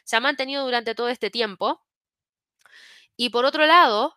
[0.04, 1.82] se ha mantenido durante todo este tiempo.
[3.16, 4.16] Y por otro lado,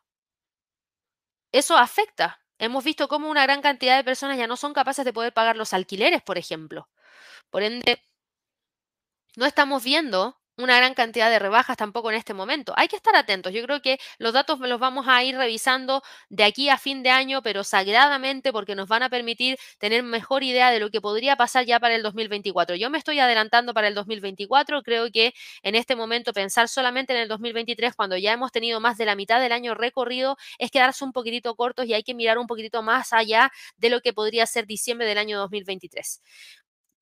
[1.51, 5.11] eso afecta Hemos visto cómo una gran cantidad de personas ya no son capaces de
[5.11, 6.87] poder pagar los alquileres, por ejemplo.
[7.49, 8.03] Por ende,
[9.35, 12.73] no estamos viendo una gran cantidad de rebajas tampoco en este momento.
[12.77, 13.53] Hay que estar atentos.
[13.53, 17.09] Yo creo que los datos los vamos a ir revisando de aquí a fin de
[17.09, 21.35] año, pero sagradamente porque nos van a permitir tener mejor idea de lo que podría
[21.35, 22.75] pasar ya para el 2024.
[22.75, 24.83] Yo me estoy adelantando para el 2024.
[24.83, 25.33] Creo que
[25.63, 29.15] en este momento pensar solamente en el 2023 cuando ya hemos tenido más de la
[29.15, 32.83] mitad del año recorrido es quedarse un poquitito cortos y hay que mirar un poquitito
[32.83, 36.21] más allá de lo que podría ser diciembre del año 2023.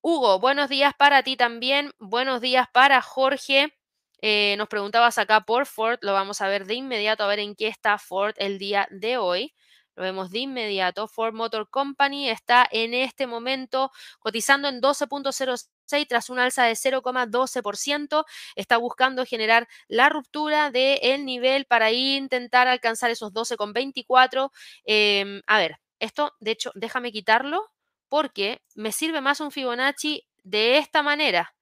[0.01, 1.91] Hugo, buenos días para ti también.
[1.99, 3.75] Buenos días para Jorge.
[4.21, 5.99] Eh, nos preguntabas acá por Ford.
[6.01, 9.17] Lo vamos a ver de inmediato, a ver en qué está Ford el día de
[9.17, 9.53] hoy.
[9.95, 11.07] Lo vemos de inmediato.
[11.09, 18.23] Ford Motor Company está en este momento cotizando en 12.06 tras un alza de 0,12%.
[18.55, 24.49] Está buscando generar la ruptura del nivel para intentar alcanzar esos 12,24.
[24.85, 27.69] Em, a ver, esto, de hecho, déjame quitarlo
[28.09, 31.55] porque me sirve más un Fibonacci de esta manera.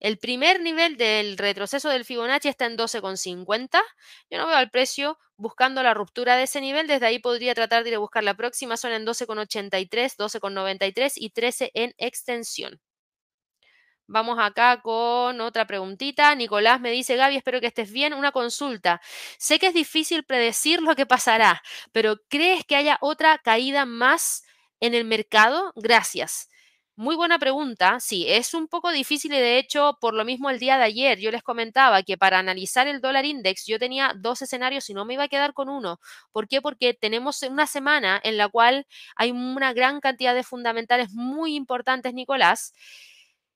[0.00, 3.82] El primer nivel del retroceso del Fibonacci está en 12,50.
[4.30, 6.86] Yo no veo al precio buscando la ruptura de ese nivel.
[6.86, 11.30] Desde ahí podría tratar de ir a buscar la próxima zona en 12,83, 12,93 y
[11.30, 12.80] 13 en extensión.
[14.06, 16.34] Vamos acá con otra preguntita.
[16.34, 18.14] Nicolás me dice, Gaby, espero que estés bien.
[18.14, 19.02] Una consulta.
[19.36, 21.60] Sé que es difícil predecir lo que pasará,
[21.92, 24.44] pero ¿crees que haya otra caída más
[24.80, 25.72] en el mercado?
[25.76, 26.48] Gracias.
[26.96, 28.00] Muy buena pregunta.
[28.00, 31.18] Sí, es un poco difícil y de hecho, por lo mismo el día de ayer
[31.20, 35.04] yo les comentaba que para analizar el dólar index yo tenía dos escenarios y no
[35.04, 36.00] me iba a quedar con uno.
[36.32, 36.60] ¿Por qué?
[36.60, 42.14] Porque tenemos una semana en la cual hay una gran cantidad de fundamentales muy importantes,
[42.14, 42.72] Nicolás.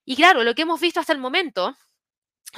[0.04, 1.74] Y claro, lo que hemos visto hasta el momento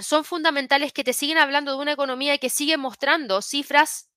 [0.01, 4.11] son fundamentales que te siguen hablando de una economía que sigue mostrando cifras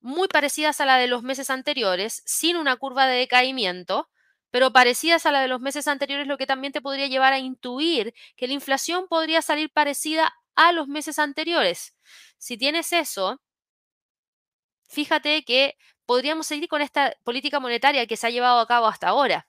[0.00, 4.08] muy parecidas a la de los meses anteriores, sin una curva de decaimiento,
[4.50, 7.38] pero parecidas a la de los meses anteriores, lo que también te podría llevar a
[7.38, 11.94] intuir que la inflación podría salir parecida a los meses anteriores.
[12.38, 13.40] Si tienes eso,
[14.88, 15.76] fíjate que
[16.06, 19.48] podríamos seguir con esta política monetaria que se ha llevado a cabo hasta ahora.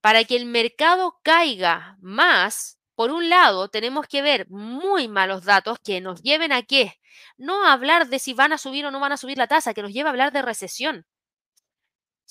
[0.00, 5.78] Para que el mercado caiga más, por un lado, tenemos que ver muy malos datos
[5.82, 6.99] que nos lleven a qué?
[7.36, 9.82] No hablar de si van a subir o no van a subir la tasa, que
[9.82, 11.06] nos lleva a hablar de recesión.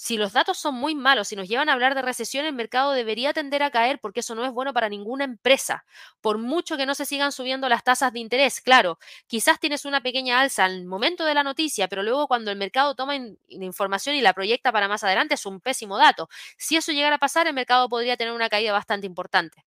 [0.01, 2.93] Si los datos son muy malos y nos llevan a hablar de recesión, el mercado
[2.93, 5.83] debería tender a caer porque eso no es bueno para ninguna empresa.
[6.21, 9.99] Por mucho que no se sigan subiendo las tasas de interés, claro, quizás tienes una
[10.01, 13.17] pequeña alza al momento de la noticia, pero luego cuando el mercado toma
[13.49, 16.29] información y la proyecta para más adelante es un pésimo dato.
[16.57, 19.65] Si eso llegara a pasar, el mercado podría tener una caída bastante importante.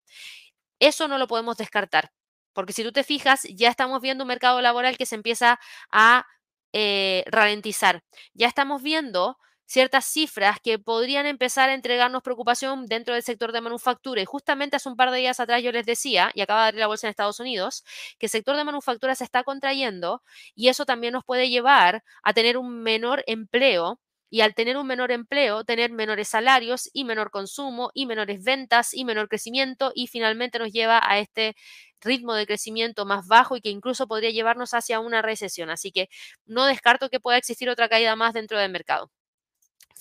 [0.79, 2.11] Eso no lo podemos descartar.
[2.53, 5.59] Porque si tú te fijas, ya estamos viendo un mercado laboral que se empieza
[5.91, 6.25] a
[6.73, 8.03] eh, ralentizar.
[8.33, 9.37] Ya estamos viendo
[9.71, 14.21] ciertas cifras que podrían empezar a entregarnos preocupación dentro del sector de manufactura.
[14.21, 16.79] Y justamente hace un par de días atrás yo les decía, y acaba de abrir
[16.81, 17.85] la bolsa en Estados Unidos,
[18.19, 20.21] que el sector de manufactura se está contrayendo
[20.55, 23.99] y eso también nos puede llevar a tener un menor empleo
[24.29, 28.93] y al tener un menor empleo, tener menores salarios y menor consumo y menores ventas
[28.93, 31.55] y menor crecimiento y finalmente nos lleva a este
[32.01, 35.69] ritmo de crecimiento más bajo y que incluso podría llevarnos hacia una recesión.
[35.69, 36.09] Así que
[36.45, 39.11] no descarto que pueda existir otra caída más dentro del mercado.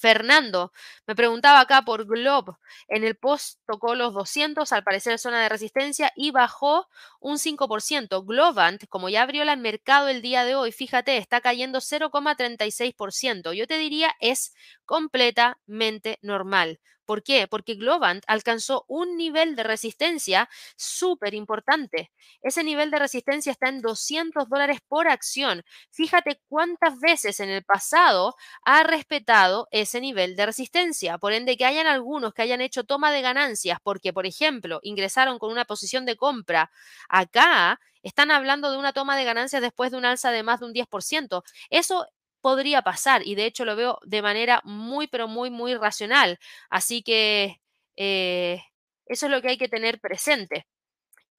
[0.01, 0.72] Fernando
[1.07, 2.55] me preguntaba acá por Globe.
[2.88, 6.88] En el post tocó los 200, al parecer zona de resistencia, y bajó
[7.20, 8.24] un 5%.
[8.24, 13.53] Globant, como ya abrió el mercado el día de hoy, fíjate, está cayendo 0,36%.
[13.53, 14.55] Yo te diría es
[14.86, 16.80] completamente normal.
[17.11, 17.48] ¿Por qué?
[17.48, 22.12] Porque Globant alcanzó un nivel de resistencia súper importante.
[22.40, 25.64] Ese nivel de resistencia está en 200 dólares por acción.
[25.90, 31.18] Fíjate cuántas veces en el pasado ha respetado ese nivel de resistencia.
[31.18, 35.40] Por ende, que hayan algunos que hayan hecho toma de ganancias porque, por ejemplo, ingresaron
[35.40, 36.70] con una posición de compra
[37.08, 40.66] acá, están hablando de una toma de ganancias después de un alza de más de
[40.66, 41.42] un 10%.
[41.70, 42.06] Eso
[42.41, 46.38] podría pasar y de hecho lo veo de manera muy, pero muy, muy racional.
[46.70, 47.61] Así que
[47.97, 48.62] eh,
[49.07, 50.66] eso es lo que hay que tener presente.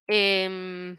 [0.07, 0.97] Em,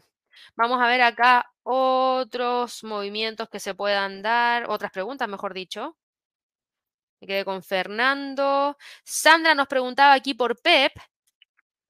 [0.55, 5.97] vamos a ver acá otros movimientos que se puedan dar, otras preguntas, mejor dicho.
[7.21, 8.77] Me quedé con Fernando.
[9.03, 10.91] Sandra nos preguntaba aquí por Pep.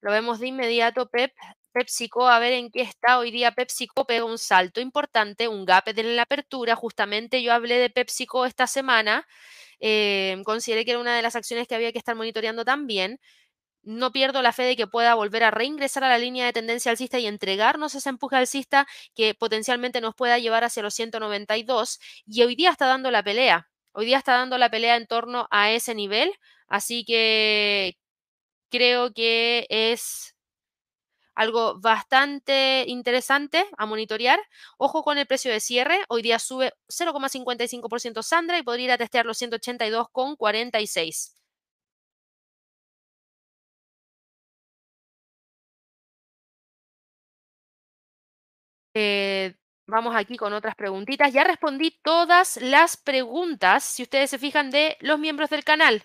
[0.00, 1.32] Lo vemos de inmediato, Pep.
[1.74, 3.52] PepsiCo, a ver en qué está hoy día.
[3.52, 6.76] PepsiCo pega un salto importante, un gap en la apertura.
[6.76, 9.26] Justamente yo hablé de PepsiCo esta semana.
[9.80, 13.20] Eh, consideré que era una de las acciones que había que estar monitoreando también.
[13.82, 16.90] No pierdo la fe de que pueda volver a reingresar a la línea de tendencia
[16.92, 22.00] alcista y entregarnos ese empuje alcista que potencialmente nos pueda llevar hacia los 192.
[22.26, 23.68] Y hoy día está dando la pelea.
[23.92, 26.32] Hoy día está dando la pelea en torno a ese nivel.
[26.68, 27.98] Así que
[28.70, 30.33] creo que es
[31.34, 34.40] algo bastante interesante a monitorear.
[34.78, 36.00] Ojo con el precio de cierre.
[36.08, 41.34] Hoy día sube 0,55% Sandra y podría ir a testear los 182,46.
[48.94, 49.54] Eh,
[49.86, 51.32] vamos aquí con otras preguntitas.
[51.32, 56.02] Ya respondí todas las preguntas, si ustedes se fijan, de los miembros del canal.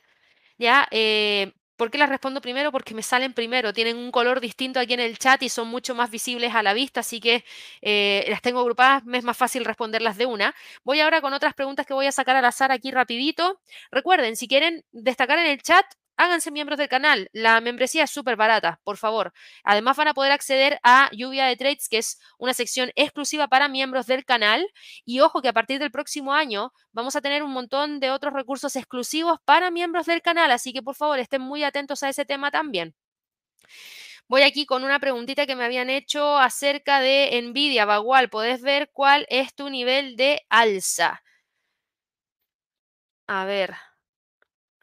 [0.57, 2.73] Ya, eh, ¿Por qué las respondo primero?
[2.73, 5.95] Porque me salen primero, tienen un color distinto aquí en el chat y son mucho
[5.95, 7.45] más visibles a la vista, así que
[7.81, 10.53] eh, las tengo agrupadas, me es más fácil responderlas de una.
[10.83, 13.61] Voy ahora con otras preguntas que voy a sacar al azar aquí rapidito.
[13.91, 15.85] Recuerden, si quieren destacar en el chat,
[16.19, 17.29] háganse miembros del canal.
[17.33, 19.33] La membresía es súper barata, por favor.
[19.63, 23.69] Además van a poder acceder a Lluvia de Trades, que es una sección exclusiva para
[23.69, 24.67] miembros del canal.
[25.05, 28.33] Y ojo que a partir del próximo año vamos a tener un montón de otros
[28.33, 30.51] recursos exclusivos para miembros del canal.
[30.51, 32.95] Así que por favor estén muy atentos a ese tema también.
[34.27, 37.85] Voy aquí con una preguntita que me habían hecho acerca de Nvidia.
[37.85, 41.23] Bagual, ¿podés ver cuál es tu nivel de alza?
[43.27, 43.75] A ver,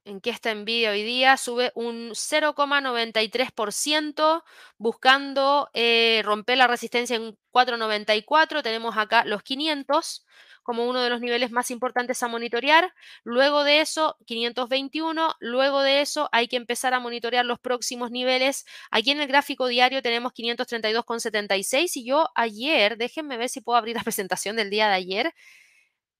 [0.07, 4.45] en qué está Nvidia hoy día, sube un 0,93%
[4.79, 8.63] buscando eh, romper la resistencia en 4,94.
[8.63, 10.25] Tenemos acá los 500
[10.63, 12.93] como uno de los niveles más importantes a monitorear.
[13.25, 15.35] Luego de eso, 521.
[15.41, 18.65] Luego de eso, hay que empezar a monitorear los próximos niveles.
[18.91, 23.97] Aquí en el gráfico diario tenemos 532,76 y yo ayer, déjenme ver si puedo abrir
[23.97, 25.35] la presentación del día de ayer.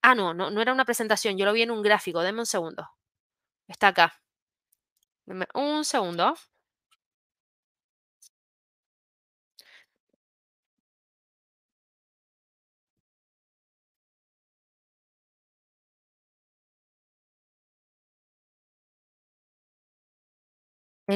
[0.01, 2.21] Ah, no, no, no era una presentación, yo lo vi en un gráfico.
[2.21, 2.96] Denme un segundo.
[3.67, 4.07] Está acá.
[5.53, 6.33] un segundo.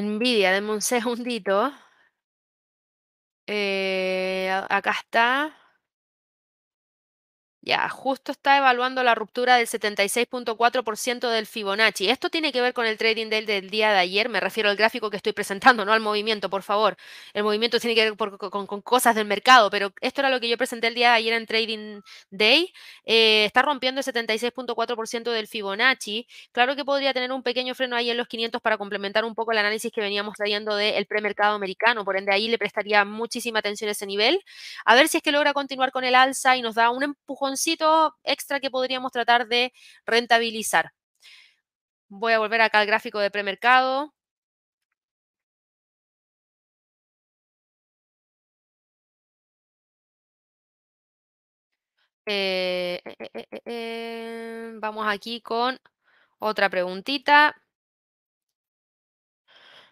[0.06, 1.72] Nvidia, denme un segundito.
[3.48, 5.61] Eh, acá está.
[7.64, 12.10] Ya, justo está evaluando la ruptura del 76.4% del Fibonacci.
[12.10, 14.30] Esto tiene que ver con el trading del, del, día de ayer.
[14.30, 16.98] Me refiero al gráfico que estoy presentando, no al movimiento, por favor.
[17.34, 20.58] El movimiento tiene que ver con, cosas del mercado, pero esto era lo que yo
[20.58, 22.02] presenté el día de ayer en Trading
[22.32, 22.74] Day.
[23.06, 26.28] Eh, está rompiendo el 76.4% del Fibonacci.
[26.52, 29.52] Claro que podría tener un pequeño freno ahí en los 500 para complementar un poco
[29.52, 32.04] el análisis que veníamos trayendo del premercado americano.
[32.06, 34.44] Por ende, ahí le prestaría muchísima atención a ese nivel.
[34.84, 37.51] A ver si es que logra continuar con el alza y nos da un empujón
[38.24, 39.74] extra que podríamos tratar de
[40.06, 40.92] rentabilizar.
[42.10, 44.14] Voy a volver acá al gráfico de premercado.
[52.26, 53.02] Eh,
[53.34, 55.80] eh, eh, vamos aquí con
[56.40, 57.56] otra preguntita.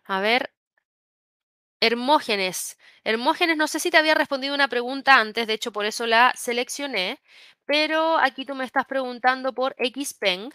[0.05, 0.51] A ver,
[1.81, 2.77] Hermógenes.
[3.03, 6.33] Hermógenes, no sé si te había respondido una pregunta antes, de hecho por eso la
[6.35, 7.19] seleccioné,
[7.65, 10.51] pero aquí tú me estás preguntando por Xpeng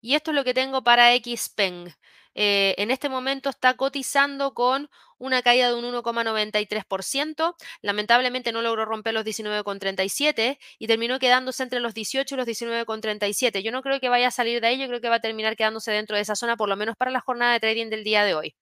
[0.00, 1.88] y esto es lo que tengo para Xpeng.
[2.34, 7.56] eh, en este momento está cotizando con una caída de un 1,93%.
[7.82, 13.62] Lamentablemente no logró romper los 19,37 y terminó quedándose entre los 18 y los 19,37.
[13.62, 15.56] Yo no creo que vaya a salir de ahí, yo creo que va a terminar
[15.56, 18.24] quedándose dentro de esa zona, por lo menos para la jornada de trading del día
[18.24, 18.54] de hoy.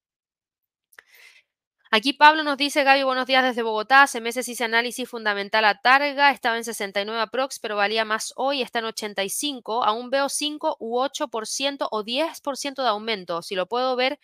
[1.90, 4.02] Aquí Pablo nos dice, Gaby, buenos días desde Bogotá.
[4.02, 8.60] Hace meses hice análisis fundamental a Targa, estaba en 69 aprox, pero valía más hoy,
[8.62, 9.84] está en 85.
[9.84, 13.40] Aún veo 5 u 8% o 10% de aumento.
[13.42, 14.18] Si lo puedo ver,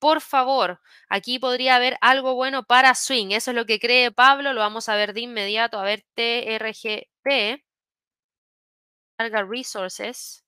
[0.00, 3.30] por favor, aquí podría haber algo bueno para swing.
[3.30, 4.52] Eso es lo que cree Pablo.
[4.52, 5.78] Lo vamos a ver de inmediato.
[5.78, 7.62] A ver, TRGP.
[9.16, 10.44] Targa Resources.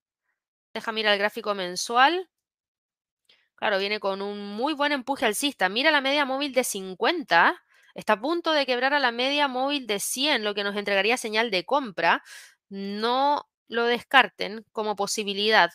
[0.75, 2.29] Deja mirar el gráfico mensual.
[3.57, 5.69] Claro, viene con un muy buen empuje alcista.
[5.69, 7.57] Mira la media móvil de 50.
[7.95, 11.17] Está a punto de quebrar a la media móvil de 100, lo que nos entregaría
[11.17, 12.23] señal de compra.
[12.69, 15.71] No lo descarten como posibilidad.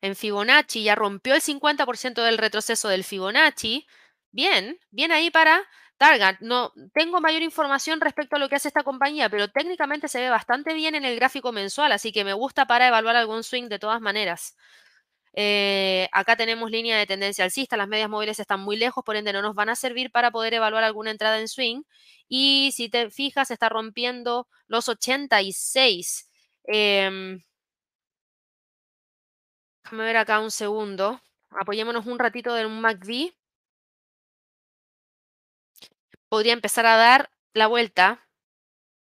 [0.00, 3.86] en Fibonacci ya rompió el 50% del retroceso del Fibonacci.
[4.30, 5.62] Bien, bien ahí para
[5.98, 6.38] Target.
[6.40, 10.30] No tengo mayor información respecto a lo que hace esta compañía, pero técnicamente se ve
[10.30, 13.80] bastante bien en el gráfico mensual, así que me gusta para evaluar algún swing de
[13.80, 14.56] todas maneras.
[15.34, 19.32] Eh, acá tenemos línea de tendencia alcista, las medias móviles están muy lejos, por ende
[19.32, 21.82] no nos van a servir para poder evaluar alguna entrada en swing.
[22.28, 26.28] Y si te fijas, está rompiendo los 86.
[26.64, 27.42] Em,
[29.84, 31.20] déjame ver acá un segundo.
[31.50, 33.32] Apoyémonos un ratito en un MACD
[36.28, 38.28] podría empezar a dar la vuelta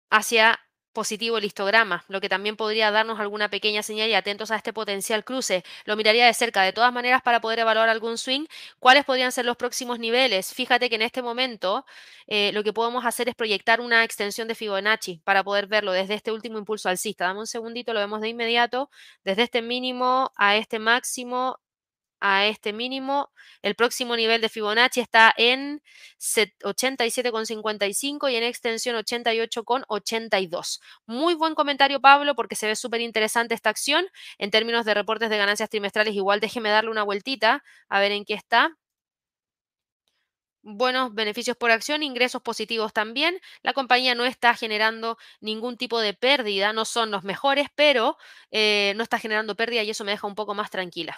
[0.09, 0.59] hacia
[0.93, 4.71] positivo el histograma, lo que también podría darnos alguna pequeña señal y atentos a este
[4.73, 5.63] potencial cruce.
[5.85, 6.61] Lo miraría de cerca.
[6.61, 8.45] De todas maneras, para poder evaluar algún swing,
[8.79, 10.53] ¿cuáles podrían ser los próximos niveles?
[10.53, 11.85] Fíjate que en este momento
[12.27, 16.13] eh, lo que podemos hacer es proyectar una extensión de Fibonacci para poder verlo desde
[16.13, 17.25] este último impulso alcista.
[17.25, 18.89] Dame un segundito, lo vemos de inmediato.
[19.23, 21.59] Desde este mínimo a este máximo
[22.23, 23.29] a este mínimo.
[23.61, 25.81] El próximo nivel de Fibonacci está en
[26.17, 30.79] 87,55 y en extensión 88,82.
[31.05, 34.05] Muy buen comentario, Pablo, porque se ve súper interesante esta acción.
[34.37, 38.23] En términos de reportes de ganancias trimestrales, igual déjeme darle una vueltita a ver en
[38.23, 38.77] qué está
[40.61, 43.37] buenos beneficios por acción, ingresos positivos también.
[43.63, 48.17] La compañía no está generando ningún tipo de pérdida, no son los mejores, pero
[48.51, 51.17] eh, no está generando pérdida y eso me deja un poco más tranquila.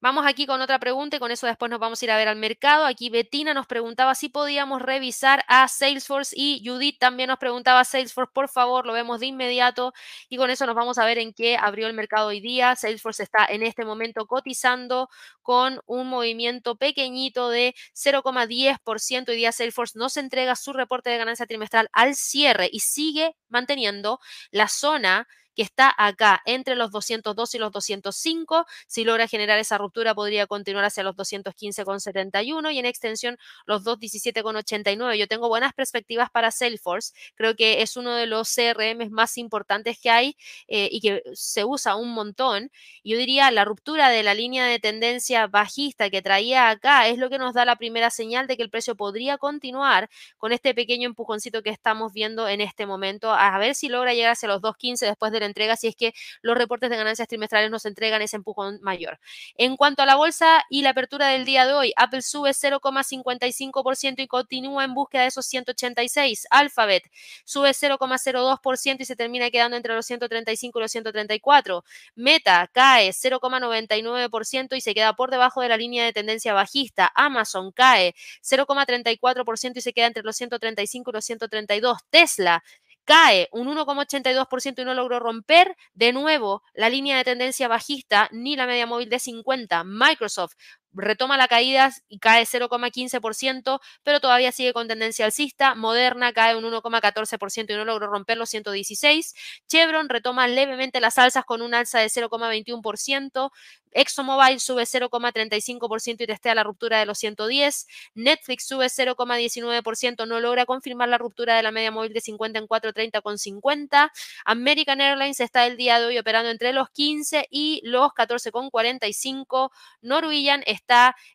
[0.00, 2.28] Vamos aquí con otra pregunta y con eso después nos vamos a ir a ver
[2.28, 2.84] al mercado.
[2.84, 8.32] Aquí Betina nos preguntaba si podíamos revisar a Salesforce y Judith también nos preguntaba Salesforce,
[8.32, 9.92] por favor, lo vemos de inmediato
[10.28, 12.74] y con eso nos vamos a ver en qué abrió el mercado hoy día.
[12.76, 15.08] Salesforce está en este momento cotizando
[15.42, 19.28] con un movimiento pequeñito de 0,10%.
[19.30, 24.18] Hoy día Salesforce nos entrega su reporte de ganancia trimestral al cierre y sigue manteniendo
[24.50, 28.66] la zona que está acá entre los 202 y los 205.
[28.86, 35.16] Si logra generar esa ruptura, podría continuar hacia los 215,71 y en extensión los 217,89.
[35.16, 37.12] Yo tengo buenas perspectivas para Salesforce.
[37.34, 40.36] Creo que es uno de los CRM más importantes que hay
[40.68, 42.70] eh, y que se usa un montón.
[43.04, 47.30] Yo diría la ruptura de la línea de tendencia bajista que traía acá es lo
[47.30, 51.08] que nos da la primera señal de que el precio podría continuar con este pequeño
[51.08, 53.32] empujoncito que estamos viendo en este momento.
[53.32, 56.56] A ver si logra llegar hacia los 215 después de entrega si es que los
[56.56, 59.18] reportes de ganancias trimestrales nos entregan ese empujón mayor.
[59.56, 64.22] En cuanto a la bolsa y la apertura del día de hoy, Apple sube 0,55%
[64.22, 66.46] y continúa en búsqueda de esos 186.
[66.50, 67.04] Alphabet
[67.44, 71.84] sube 0,02% y se termina quedando entre los 135 y los 134.
[72.14, 77.10] Meta cae 0,99% y se queda por debajo de la línea de tendencia bajista.
[77.14, 81.98] Amazon cae 0,34% y se queda entre los 135 y los 132.
[82.10, 82.62] Tesla
[83.04, 88.56] cae un 1,82% y no logró romper de nuevo la línea de tendencia bajista ni
[88.56, 89.84] la media móvil de 50.
[89.84, 90.54] Microsoft
[90.92, 95.74] retoma la caída y cae 0,15%, pero todavía sigue con tendencia alcista.
[95.74, 99.34] Moderna cae un 1,14% y no logró romper los 116.
[99.68, 103.50] Chevron retoma levemente las alzas con un alza de 0,21%.
[103.94, 107.86] ExxonMobil sube 0,35% y testea la ruptura de los 110.
[108.14, 112.66] Netflix sube 0,19%, no logra confirmar la ruptura de la media móvil de 50 en
[112.66, 114.10] 430,50.
[114.44, 119.70] American Airlines está el día de hoy operando entre los 15 y los 14,45.
[120.00, 120.81] Norwegian está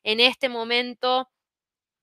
[0.04, 1.30] en este momento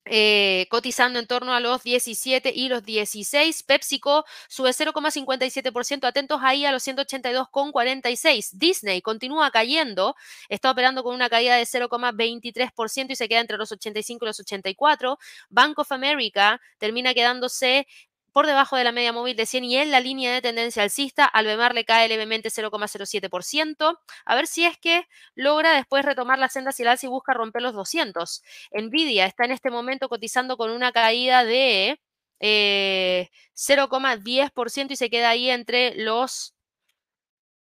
[0.07, 3.63] eh, cotizando en torno a los 17 y los 16.
[3.63, 6.05] PepsiCo sube 0,57%.
[6.05, 8.51] Atentos ahí a los 182,46.
[8.53, 10.15] Disney continúa cayendo.
[10.47, 14.39] Está operando con una caída de 0,23% y se queda entre los 85 y los
[14.39, 15.17] 84.
[15.49, 17.87] Bank of America termina quedándose
[18.35, 21.23] por debajo de la media móvil de 100 y en la línea de tendencia alcista.
[21.23, 23.97] Al BEMAR le cae levemente 0,07%.
[24.25, 27.33] A ver si es que logra después retomar la senda hacia el alza y busca
[27.33, 28.43] romper los 200.
[28.73, 32.01] Nvidia está en este momento cotizando con una caída de
[32.41, 36.53] 0,10% eh, y se queda ahí entre los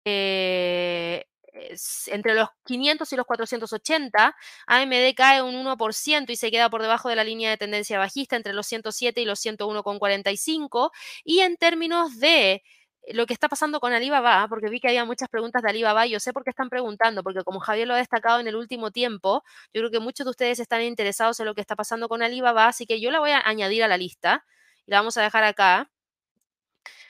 [0.05, 1.25] eh,
[2.07, 4.35] entre los 500 y los 480,
[4.67, 8.35] AMD cae un 1% y se queda por debajo de la línea de tendencia bajista
[8.35, 10.91] entre los 107 y los 101,45.
[11.23, 12.63] Y en términos de
[13.13, 16.19] lo que está pasando con Alibaba, porque vi que había muchas preguntas de Alibaba, yo
[16.19, 19.43] sé por qué están preguntando, porque como Javier lo ha destacado en el último tiempo,
[19.73, 22.67] yo creo que muchos de ustedes están interesados en lo que está pasando con Alibaba,
[22.67, 24.45] así que yo la voy a añadir a la lista
[24.85, 25.89] y la vamos a dejar acá.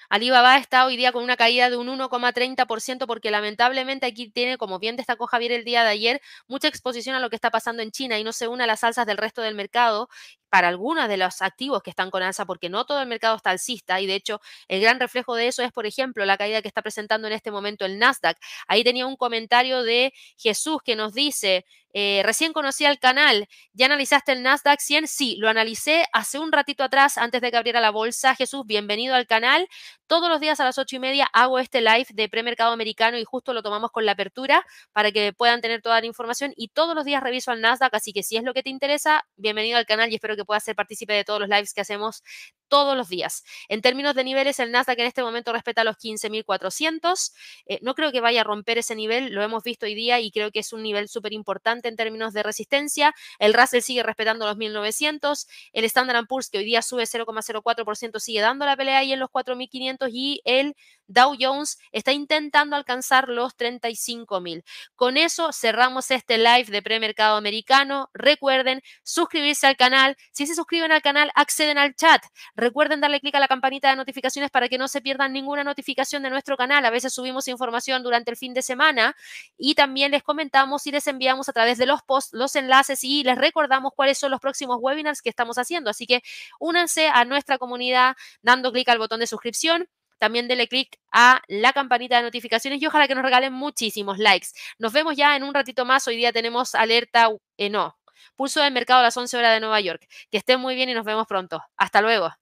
[0.10, 4.80] Alibaba está hoy día con una caída de un 1,30% porque lamentablemente aquí tiene, como
[4.80, 7.92] bien destacó Javier el día de ayer, mucha exposición a lo que está pasando en
[7.92, 10.10] China y no se une a las alzas del resto del mercado
[10.50, 13.52] para algunos de los activos que están con alza, porque no todo el mercado está
[13.52, 16.68] alcista y de hecho el gran reflejo de eso es, por ejemplo, la caída que
[16.68, 18.38] está presentando en este momento el Nasdaq.
[18.68, 23.88] Ahí tenía un comentario de Jesús que nos dice, eh, recién conocí al canal, ¿ya
[23.88, 25.08] analizaste el Nasdaq 100?
[25.08, 28.36] Sí, lo analicé hace un ratito atrás antes de que abriera la bolsa.
[28.36, 29.68] Jesús, bienvenido al canal.
[30.06, 33.24] Todos los días a las ocho y media hago este live de premercado americano y
[33.26, 36.96] justo lo tomamos con la apertura para que puedan tener toda la información y todos
[36.96, 39.86] los días reviso al Nasdaq, así que si es lo que te interesa, bienvenido al
[39.86, 42.24] canal y espero que puedas ser partícipe de todos los lives que hacemos
[42.70, 43.44] todos los días.
[43.68, 47.34] En términos de niveles, el Nasdaq en este momento respeta los 15.400.
[47.66, 50.32] Eh, no creo que vaya a romper ese nivel, lo hemos visto hoy día y
[50.32, 53.14] creo que es un nivel súper importante en términos de resistencia.
[53.40, 55.48] El Russell sigue respetando los 1.900.
[55.74, 59.30] El Standard Poor's, que hoy día sube 0,04%, sigue dando la pelea ahí en los
[59.30, 60.76] 4.500 y el
[61.08, 64.64] Dow Jones está intentando alcanzar los 35.000.
[64.96, 68.10] Con eso cerramos este live de premercado americano.
[68.14, 70.16] Recuerden suscribirse al canal.
[70.32, 72.24] Si se suscriben al canal, acceden al chat.
[72.60, 76.24] Recuerden darle clic a la campanita de notificaciones para que no se pierdan ninguna notificación
[76.24, 76.84] de nuestro canal.
[76.86, 79.16] A veces subimos información durante el fin de semana
[79.58, 83.24] y también les comentamos y les enviamos a través de los posts los enlaces y
[83.24, 85.90] les recordamos cuáles son los próximos webinars que estamos haciendo.
[85.90, 86.22] Así que
[86.60, 89.88] únanse a nuestra comunidad dando clic al botón de suscripción.
[90.18, 94.48] También dele clic a la campanita de notificaciones y ojalá que nos regalen muchísimos likes.
[94.78, 96.06] Nos vemos ya en un ratito más.
[96.10, 97.98] Hoy día tenemos alerta, eh, no,
[98.36, 100.08] pulso del mercado a las 11 horas de Nueva York.
[100.30, 101.64] Que estén muy bien y nos vemos pronto.
[101.78, 102.34] Hasta luego.